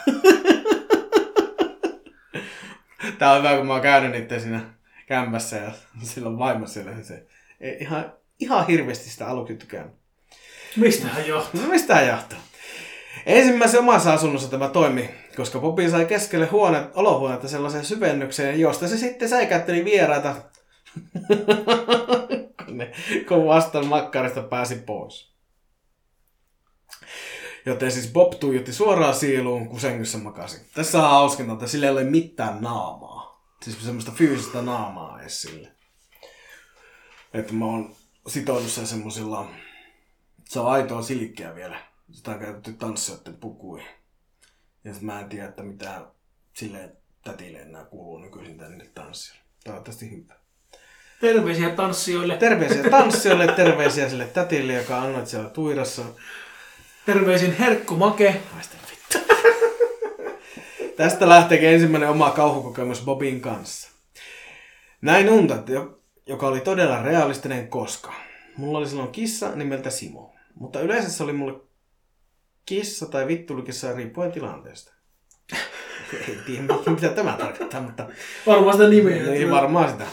[3.18, 4.60] Tää on hyvä, kun mä oon käynyt niitä siinä
[5.06, 5.72] kämpässä ja
[6.02, 6.90] silloin vaimo siellä.
[6.90, 7.26] niin Se
[7.60, 9.94] ei ihan, ihan hirveästi sitä aluksi tykännyt.
[10.76, 11.60] Mistähän johtuu?
[11.60, 12.38] No mistä johtuu?
[13.26, 18.96] Ensimmäisen omassa asunnossa tämä toimi, koska Popi sai keskelle huone, olohuonetta sellaisen syvennykseen, josta se
[18.96, 20.34] sitten säikäytteli vieraita,
[22.64, 22.82] kun,
[23.28, 25.34] kun vastaan makkarista pääsi pois.
[27.66, 30.70] Joten siis Bob tuijotti suoraan sieluun, kun sängyssä makasi.
[30.74, 33.44] Tässä on hauskinta, että sillä ei ole mitään naamaa.
[33.62, 35.72] Siis semmoista fyysistä naamaa edes sille.
[37.34, 37.94] Että mä oon
[38.26, 39.48] sitonut sen semmosilla
[40.44, 41.80] se on aitoa silkkiä vielä.
[42.12, 43.88] Sitä on käytetty tanssijoiden pukuihin.
[44.84, 46.00] Ja mä en tiedä, että mitä
[46.52, 46.92] sille
[47.24, 49.40] tätille enää kuuluu nykyisin tänne tanssille.
[49.64, 50.34] Toivottavasti hyvä.
[51.20, 52.36] Terveisiä tanssijoille.
[52.36, 56.02] Terveisiä tanssijoille, terveisiä sille tätille, joka annoit siellä tuirassa.
[57.06, 58.40] Terveisin Herkku Make.
[58.52, 59.34] Haista vittu.
[60.96, 63.90] Tästä lähteekin ensimmäinen oma kauhukokemus Bobin kanssa.
[65.02, 65.54] Näin unta,
[66.26, 68.12] joka oli todella realistinen koska.
[68.56, 70.34] Mulla oli silloin kissa nimeltä Simo.
[70.54, 71.60] Mutta yleensä se oli mulle
[72.66, 74.94] kissa tai vittulikissa riippuen tilanteesta.
[76.28, 78.08] Ei tiedä, mitä tämä tarkoittaa, mutta...
[78.46, 79.22] Varmaan sitä nimeä.
[79.22, 80.04] Niin, varmaan sitä.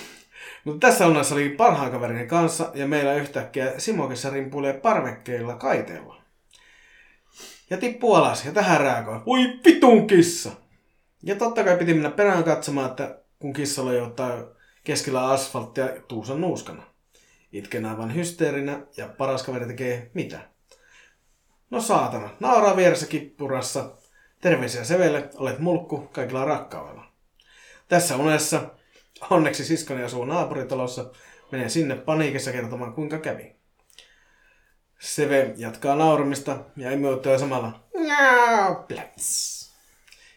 [0.64, 6.22] Mutta tässä unessa oli parhaan kaverin kanssa ja meillä yhtäkkiä Simokissa rimpuilee parvekkeilla kaiteella.
[7.70, 9.22] Ja tippuu alas ja tähän reagoi.
[9.26, 10.52] Voi vitun kissa!
[11.24, 14.44] Ja totta kai piti mennä perään katsomaan, että kun kissalla jotain
[14.84, 16.84] keskellä asfalttia tuusan nuuskana.
[17.52, 20.40] Itken aivan hysteerinä ja paras kaveri tekee mitä?
[21.72, 23.92] No saatana, nauraa vieressä kippurassa.
[24.42, 27.06] Terveisiä Sevelle, olet mulkku kaikilla rakkaudella.
[27.88, 28.62] Tässä unessa,
[29.30, 31.12] onneksi siskoni asuu naapuritalossa,
[31.52, 33.56] menee sinne paniikissa kertomaan kuinka kävi.
[35.00, 37.84] Seve jatkaa nauramista ja imeyttää samalla.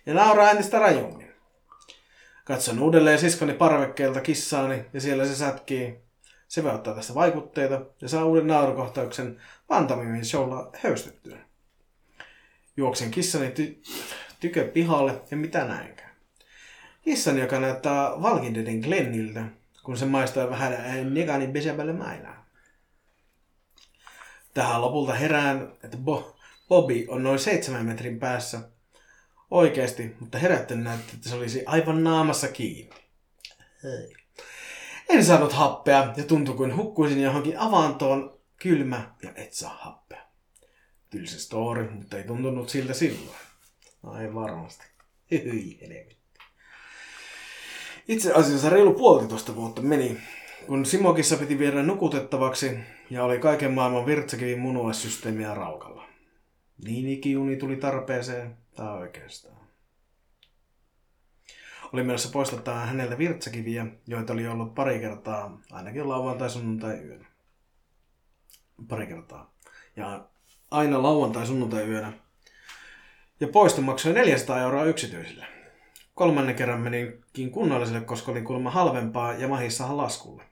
[0.07, 1.35] Ja nauraa entistä rajummin.
[2.45, 6.03] Katson uudelleen siskoni parvekkeelta kissaani ja siellä se sätkii.
[6.55, 11.38] Se ottaa tästä vaikutteita ja saa uuden naurukohtauksen pantomimin showlla höystettyä.
[12.76, 13.90] Juoksen kissani ty-
[14.40, 16.11] tykö pihalle ja mitä näinkään.
[17.02, 19.44] Kissani, joka näyttää Valkinderin Glenniltä,
[19.82, 22.44] kun se maistaa vähän Negani Besepälle mäilää.
[24.55, 26.36] Tähän lopulta herään, että Bo-
[26.68, 28.61] Bobby on noin seitsemän metrin päässä
[29.50, 32.94] Oikeesti, mutta herättänyt näytti, että se olisi aivan naamassa kiinni.
[33.82, 34.24] Hei.
[35.09, 40.22] En saanut happea ja tuntui kuin hukkuisin johonkin avantoon kylmä ja et saa happea.
[41.11, 43.36] Tylsä story, mutta ei tuntunut siltä silloin.
[44.20, 44.84] Ei varmasti.
[45.30, 46.16] Hyi helvetti.
[48.09, 50.20] Itse asiassa reilu puolitoista vuotta meni,
[50.66, 52.78] kun Simokissa piti viedä nukutettavaksi
[53.11, 56.09] ja oli kaiken maailman virtsakivin munuaissysteemiä raukalla.
[56.84, 59.53] Niin ikiuni tuli tarpeeseen, tai oikeastaan.
[61.93, 67.26] Oli menossa poistetaan häneltä virtsakiviä, joita oli ollut pari kertaa, ainakin lauantai, sunnuntai yönä.
[68.89, 69.55] Pari kertaa.
[69.97, 70.28] Ja
[70.70, 72.12] aina lauantai, sunnuntai yönä.
[73.41, 75.47] Ja poisto maksoi 400 euroa yksityisille.
[76.14, 80.45] Kolmannen kerran menikin kunnalliselle, koska oli kuulemma halvempaa ja mahissahan laskulle.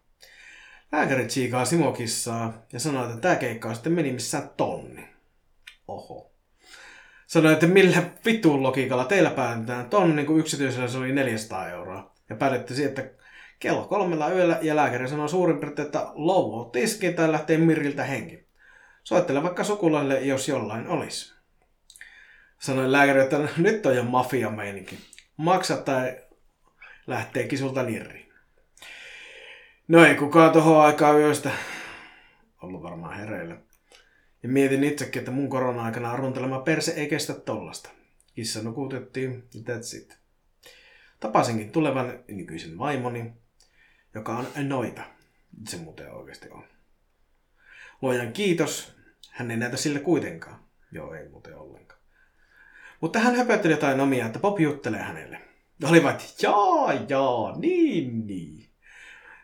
[0.92, 5.08] Lääkäri tsiikaa Simokissaa ja sanoi, että tämä keikka sitten meni missään tonni.
[5.88, 6.31] Oho.
[7.32, 12.12] Sanoi, että millä vittuun logiikalla teillä päätetään tonni, niin kuin yksityisellä se oli 400 euroa.
[12.28, 13.24] Ja päätettiin siihen, että
[13.58, 18.46] kello kolmella yöllä ja lääkäri sanoi suurin piirtein, että louvo tiski tai lähtee Miriltä henki.
[19.04, 21.34] Soittele vaikka sukulaille, jos jollain olisi.
[22.58, 24.98] Sanoin lääkäri, että nyt on jo mafia meininki.
[25.36, 26.16] Maksa tai
[27.06, 28.32] lähtee kisulta nirriin.
[29.88, 31.50] No ei kukaan tuohon aikaan yöstä
[32.62, 33.56] ollut varmaan hereillä.
[34.42, 37.90] Ja mietin itsekin, että mun korona-aikana runtelema perse ei kestä tollasta.
[38.34, 40.18] Kissa nukutettiin ja that's it.
[41.20, 43.32] Tapasinkin tulevan nykyisen vaimoni,
[44.14, 45.02] joka on noita.
[45.68, 46.64] Se muuten oikeasti on.
[48.02, 48.92] Luojan kiitos.
[49.30, 50.60] Hän ei näytä sille kuitenkaan.
[50.92, 52.00] Joo, ei muuten ollenkaan.
[53.00, 55.38] Mutta hän höpötteli jotain omia, että Bob juttelee hänelle.
[55.90, 58.68] Oli vaan, että jaa, jaa, niin, niin.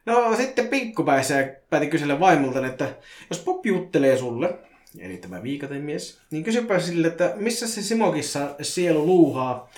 [0.06, 2.94] No sitten pinkkupäissä päätin kysellä vaimolta, että
[3.30, 4.58] jos Bob juttelee sulle,
[5.00, 9.70] eli tämä viikaten mies, niin kysypä sille, että missä se Simokissa sielu luuhaa,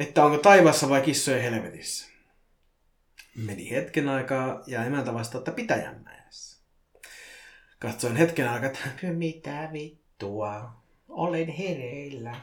[0.00, 2.06] että onko taivassa vai kissojen helvetissä.
[3.36, 6.62] Meni hetken aikaa ja emäntä vastasi, että Pitäjänmäessä.
[7.78, 10.72] Katsoin hetken aikaa, että mitä vittua,
[11.08, 12.36] olen hereillä.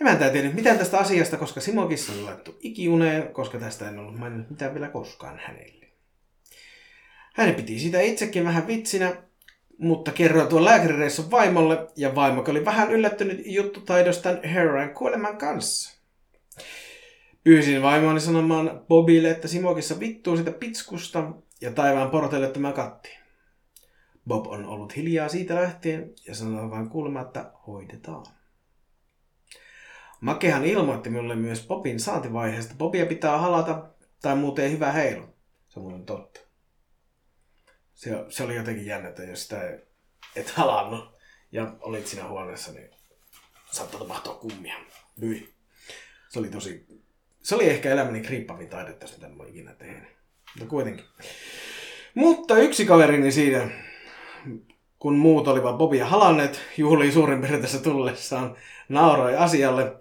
[0.00, 4.18] Emäntä ei tiennyt mitään tästä asiasta, koska Simokissa on laittu ikiuneen, koska tästä en ollut
[4.18, 5.86] maininnut mitään vielä koskaan hänelle.
[7.34, 9.16] Hän piti sitä itsekin vähän vitsinä,
[9.82, 16.02] mutta kerroin tuon lääkärireissun vaimolle, ja vaimo oli vähän yllättynyt juttutaidostaan Heroin kuoleman kanssa.
[17.44, 23.18] Pyysin vaimoni sanomaan Bobille, että Simokissa vittuu sitä pitskusta, ja taivaan porteille tämä katti.
[24.28, 28.26] Bob on ollut hiljaa siitä lähtien, ja sanoi vain kuulemma, että hoidetaan.
[30.20, 32.74] Makehan ilmoitti minulle myös Bobin saantivaiheesta.
[32.78, 33.88] Bobia pitää halata,
[34.22, 35.24] tai muuten hyvä heilu.
[35.68, 36.40] Se on totta
[38.02, 39.78] se, se oli jotenkin jännä, että jos sitä
[40.36, 41.14] et halannut
[41.52, 42.90] ja olit siinä huoneessa, niin
[43.70, 44.74] saattoi tapahtua kummia.
[45.20, 45.54] Hyi.
[46.28, 46.86] Se oli tosi...
[47.42, 50.08] Se oli ehkä elämäni kriippavin taidetta, mitä mä ikinä tehnyt.
[50.58, 51.04] Mutta kuitenkin.
[52.14, 53.70] Mutta yksi kaverini siinä,
[54.98, 58.56] kun muut olivat Bobia halanneet, juhli suurin piirtein tullessaan,
[58.88, 60.00] nauroi asialle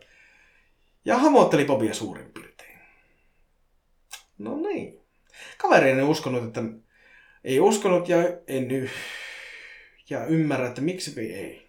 [1.06, 2.80] ja hamotteli Bobia suurin piirtein.
[4.38, 5.00] No niin.
[5.58, 6.62] Kaverini ei uskonut, että
[7.44, 8.18] ei uskonut ja
[8.48, 8.90] en y-
[10.10, 11.68] ja ymmärrä, että miksi ei.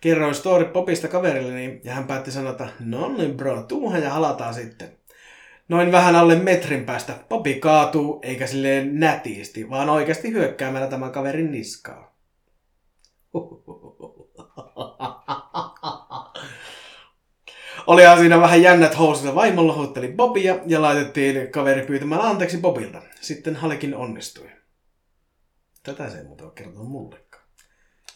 [0.00, 4.98] Kerroin story Popista kaverilleni ja hän päätti sanota, no niin bro, tuuhan ja halataan sitten.
[5.68, 11.52] Noin vähän alle metrin päästä Popi kaatuu, eikä silleen nätisti, vaan oikeasti hyökkäämällä tämän kaverin
[11.52, 12.16] niskaa.
[17.86, 19.34] Olihan siinä vähän jännät housut.
[19.34, 23.02] Vaimo lohutteli Bobia ja laitettiin kaveri pyytämään anteeksi Bobilta.
[23.20, 24.55] Sitten Halekin onnistui.
[25.86, 27.44] Tätä se ei muuta ole kertonut mullekaan.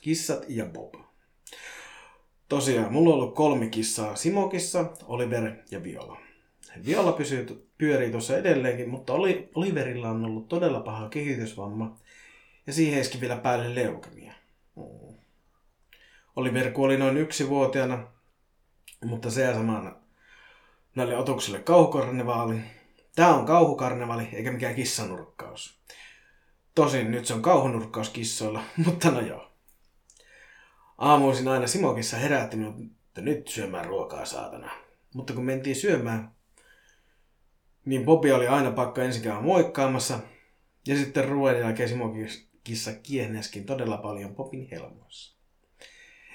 [0.00, 0.94] Kissat ja Bob.
[2.48, 6.20] Tosiaan, mulla on ollut kolme kissaa Simokissa, Oliver ja Viola.
[6.86, 11.96] Viola pysyy, pyörii tuossa edelleenkin, mutta Oli, Oliverilla on ollut todella paha kehitysvamma
[12.66, 14.32] ja siihen iski vielä päälle leukemia.
[14.76, 15.14] Mm.
[16.36, 18.06] Oliver kuoli noin yksivuotiaana,
[19.04, 19.96] mutta se ja samana
[20.94, 22.60] näille otuksille kauhukarnevaali.
[23.16, 25.79] Tää on kauhukarnevaali eikä mikään kissanurkkaus.
[26.80, 29.52] Tosin nyt se on kauhunurkkaus kissoilla, mutta no joo.
[30.98, 34.70] Aamuisin aina Simokissa herätti minut, että nyt syömään ruokaa saatana.
[35.14, 36.30] Mutta kun mentiin syömään,
[37.84, 40.18] niin Bobi oli aina pakka ensikään moikkaamassa.
[40.86, 45.36] Ja sitten ruoan jälkeen Simokissa kiehneskin todella paljon Bobin helmoissa.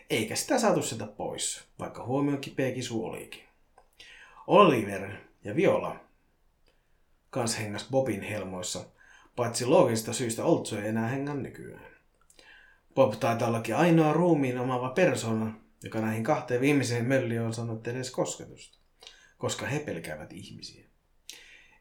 [0.09, 3.43] Eikä sitä saatu sieltä pois, vaikka huomioon kipeä kisu olikin.
[4.47, 5.11] Oliver
[5.43, 5.99] ja Viola
[7.29, 8.94] kans hengas Bobin helmoissa,
[9.36, 11.95] paitsi loogista syystä Oltso ei enää hengän nykyään.
[12.95, 18.11] Bob taitaa ollakin ainoa ruumiin omaava persona, joka näihin kahteen viimeiseen mölliin on sanonut edes
[18.11, 18.77] kosketusta,
[19.38, 20.86] koska he pelkäävät ihmisiä.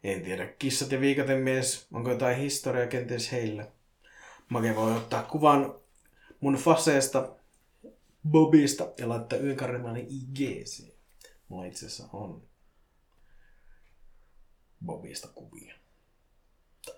[0.05, 3.69] En tiedä, kissat ja viikaten mies, onko jotain historiaa kenties heillä.
[4.49, 5.75] Make voi ottaa kuvan
[6.41, 7.37] mun faseesta,
[8.29, 10.95] Bobista ja laittaa yökarnemani IGC.
[11.49, 12.43] Mulla itse asiassa on
[14.85, 15.75] Bobista kuvia.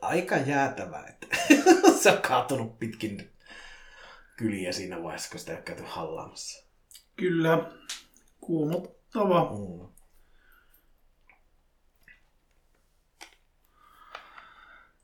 [0.00, 1.26] Aika jäätävää, että
[2.02, 3.30] se on kaatunut pitkin
[4.36, 6.66] kyliä siinä vaiheessa, kun sitä ei ole käyty hallaamassa.
[7.16, 7.58] Kyllä,
[8.40, 9.50] kuumottava.
[9.50, 9.86] Mm.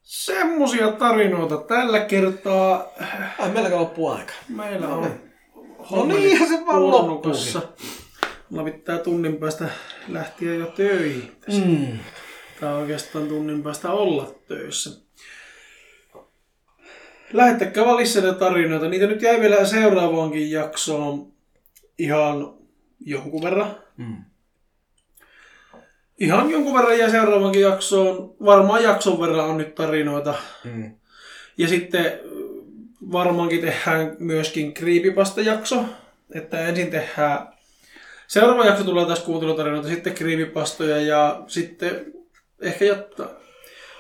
[0.03, 2.87] Semmosia tarinoita tällä kertaa
[3.39, 4.33] Ai, meilläkö loppuu aika?
[4.49, 5.03] meillä No on.
[5.03, 5.33] niin.
[5.91, 7.63] No niinhän se vaan purnukassa.
[8.51, 9.69] Mulla pitää tunnin päästä
[10.09, 11.37] lähteä jo töihin.
[11.67, 11.99] Mm.
[12.63, 14.91] Tai oikeastaan tunnin päästä olla töissä.
[17.33, 18.89] Lähettäkää valissa tarinoita.
[18.89, 21.33] Niitä nyt jäi vielä seuraavaankin jaksoon
[21.99, 22.55] ihan
[23.01, 23.77] jonkun verran.
[23.97, 24.17] Mm.
[26.19, 28.35] Ihan jonkun verran jäi seuraavaankin jaksoon.
[28.45, 30.35] Varmaan jakson verran on nyt tarinoita.
[30.65, 30.95] Mm.
[31.59, 32.21] Ja sitten
[33.13, 35.85] varmaankin tehdään myöskin creepypasta-jakso.
[36.35, 37.49] Että ensin tehdään...
[38.27, 42.22] Seuraava jakso tulee taas kuuntelutarinoita, sitten creepypastoja ja sitten
[42.63, 43.29] ehkä jotta...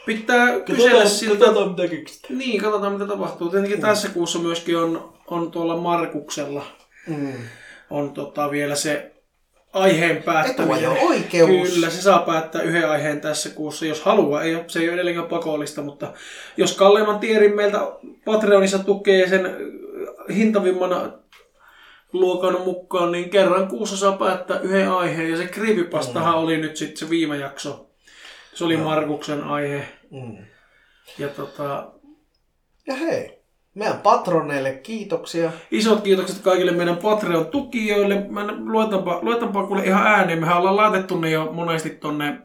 [0.06, 1.46] Pitää kysellä siltä...
[1.46, 2.38] mitä keksitään.
[2.38, 3.50] Niin, katsotaan mitä tapahtuu.
[3.50, 6.64] Tietenkin tässä kuussa myöskin on, on tuolla Markuksella
[7.06, 7.32] Mm.
[7.90, 9.12] on tota vielä se
[9.72, 10.78] aiheen päättäminen.
[10.78, 11.74] Etuajo-oikeus.
[11.74, 14.42] Kyllä, se saa päättää yhden aiheen tässä kuussa, jos haluaa.
[14.42, 16.12] Ei, se ei ole edelleenkään pakollista, mutta
[16.56, 17.78] jos kalleimman tierin meiltä
[18.24, 19.52] Patreonissa tukee sen äh,
[20.36, 21.14] hintavimman
[22.12, 25.30] luokan mukaan, niin kerran kuussa saa päättää yhden aiheen.
[25.30, 27.91] Ja se creepypastahan oli nyt sitten se viime jakso.
[28.54, 29.88] Se oli Markuksen aihe.
[30.10, 30.36] Mm.
[31.18, 31.92] Ja tota,
[32.86, 33.42] Ja hei,
[33.74, 35.52] meidän patroneille kiitoksia.
[35.70, 38.26] Isot kiitokset kaikille meidän Patreon-tukijoille.
[38.28, 40.40] Mä luetaanpa, luetaanpa kuule ihan ääneen.
[40.40, 42.38] Mehän ollaan laitettu ne jo monesti tonne...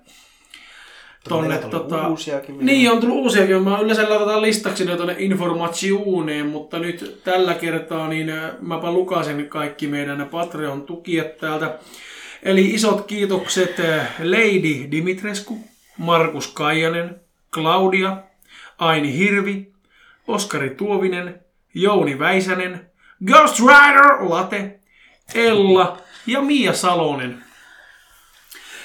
[1.29, 3.63] tonne tota, uusiakin niin, on tullut uusiakin.
[3.63, 9.49] Mä yleensä laitetaan listaksi ne tonne informatiuuneen, mutta nyt tällä kertaa niin äh, mäpä lukasen
[9.49, 11.79] kaikki meidän Patreon-tukijat täältä.
[12.43, 15.57] Eli isot kiitokset äh, Lady Dimitrescu,
[15.97, 17.21] Markus Kaijanen,
[17.53, 18.23] Claudia,
[18.77, 19.73] Aini Hirvi,
[20.27, 22.91] Oskari Tuovinen, Jouni Väisänen,
[23.25, 24.79] Ghost Rider Late,
[25.35, 27.43] Ella ja Mia Salonen.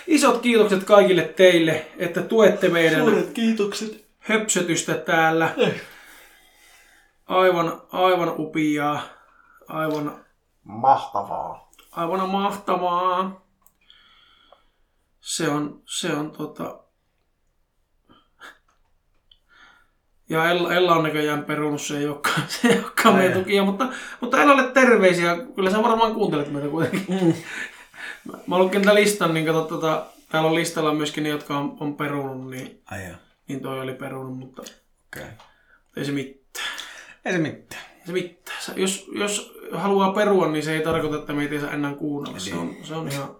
[0.06, 4.04] Isot kiitokset kaikille teille, että tuette meidän Suuret kiitokset.
[4.18, 5.54] höpsötystä täällä.
[7.26, 9.02] Aivan, aivan upiaa.
[9.68, 10.24] Aivan,
[10.64, 11.70] Mahtavaa.
[11.92, 13.42] aivan mahtavaa.
[15.20, 16.81] Se on, se on tota...
[20.28, 23.88] Ja Ella, Ella on näköjään perunut, se ei olekaan, se ei olekaan meidän tukia, mutta,
[24.20, 25.36] mutta Ellalle terveisiä.
[25.54, 27.24] Kyllä sä varmaan kuuntelet meitä kuitenkin.
[27.24, 27.34] Mm.
[28.46, 31.96] Mä, lukin tämän listan, niin kato, tota, täällä on listalla myöskin ne, jotka on, on
[31.96, 33.16] perunut, niin, Ai joo.
[33.48, 34.62] niin toi oli perunut, mutta
[35.06, 35.26] Okei.
[35.96, 36.66] ei se mitään.
[37.24, 37.82] Ei se mitään.
[38.00, 38.62] Ei se mitään.
[38.62, 42.38] Sä- Jos, jos haluaa perua, niin se ei tarkoita, että meitä ei saa enää kuunnella.
[42.38, 43.36] Se on, se on, ihan,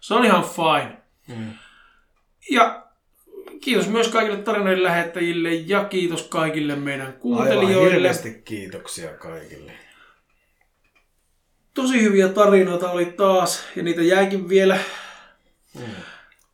[0.00, 0.96] se on ihan fine.
[1.28, 1.52] Mm.
[2.50, 2.83] Ja
[3.64, 7.92] kiitos myös kaikille tarinoiden lähettäjille ja kiitos kaikille meidän Aivan kuuntelijoille.
[7.92, 9.72] hirveästi kiitoksia kaikille.
[11.74, 14.78] tosi hyviä tarinoita oli taas, ja niitä jääkin vielä.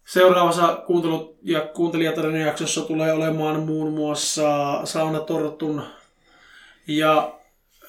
[0.04, 5.82] Seuraavassa kuuntelu- ja kuuntelijatarinojen jaksossa tulee olemaan muun muassa Sauna Tortun
[6.86, 7.32] ja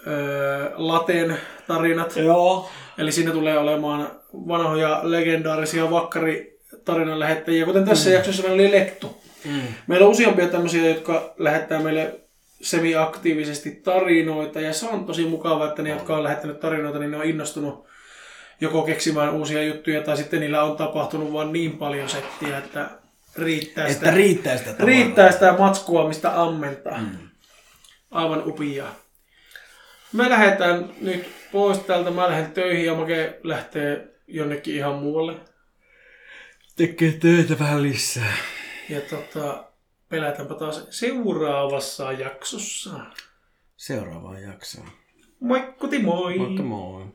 [0.08, 2.16] ö, Laten tarinat.
[2.16, 2.70] Joo.
[2.98, 5.90] Eli siinä tulee olemaan vanhoja legendaarisia
[6.82, 8.16] vakkaritarinan lähettäjiä, kuten tässä mm.
[8.16, 9.22] jaksossa meillä oli Lektu.
[9.46, 9.62] Mm.
[9.88, 12.20] Meillä on useampia tämmöisiä, jotka lähettää meille
[12.62, 17.18] semi-aktiivisesti tarinoita, ja se on tosi mukavaa, että ne, jotka on lähettänyt tarinoita, niin ne
[17.18, 17.88] on innostunut
[18.62, 22.90] joko keksimään uusia juttuja, tai sitten niillä on tapahtunut vaan niin paljon settiä, että
[23.38, 24.86] riittää sitä, Että riittää sitä tavaraa.
[24.86, 26.98] riittää sitä matskua, mistä ammentaa.
[26.98, 27.18] Mm.
[28.12, 28.96] Aivan upiaa.
[30.14, 35.51] Me lähdetään nyt pois täältä, mä lähden töihin ja Make lähtee jonnekin ihan muualle.
[36.76, 38.34] Tekee töitä vähän lisää.
[38.90, 39.64] Ja tota,
[40.10, 43.00] pelätäänpä taas seuraavassa jaksossa.
[43.78, 44.88] Seuraavaan jaksoon.
[45.40, 46.38] Moikkuti moi!
[46.38, 47.06] Moikka moi.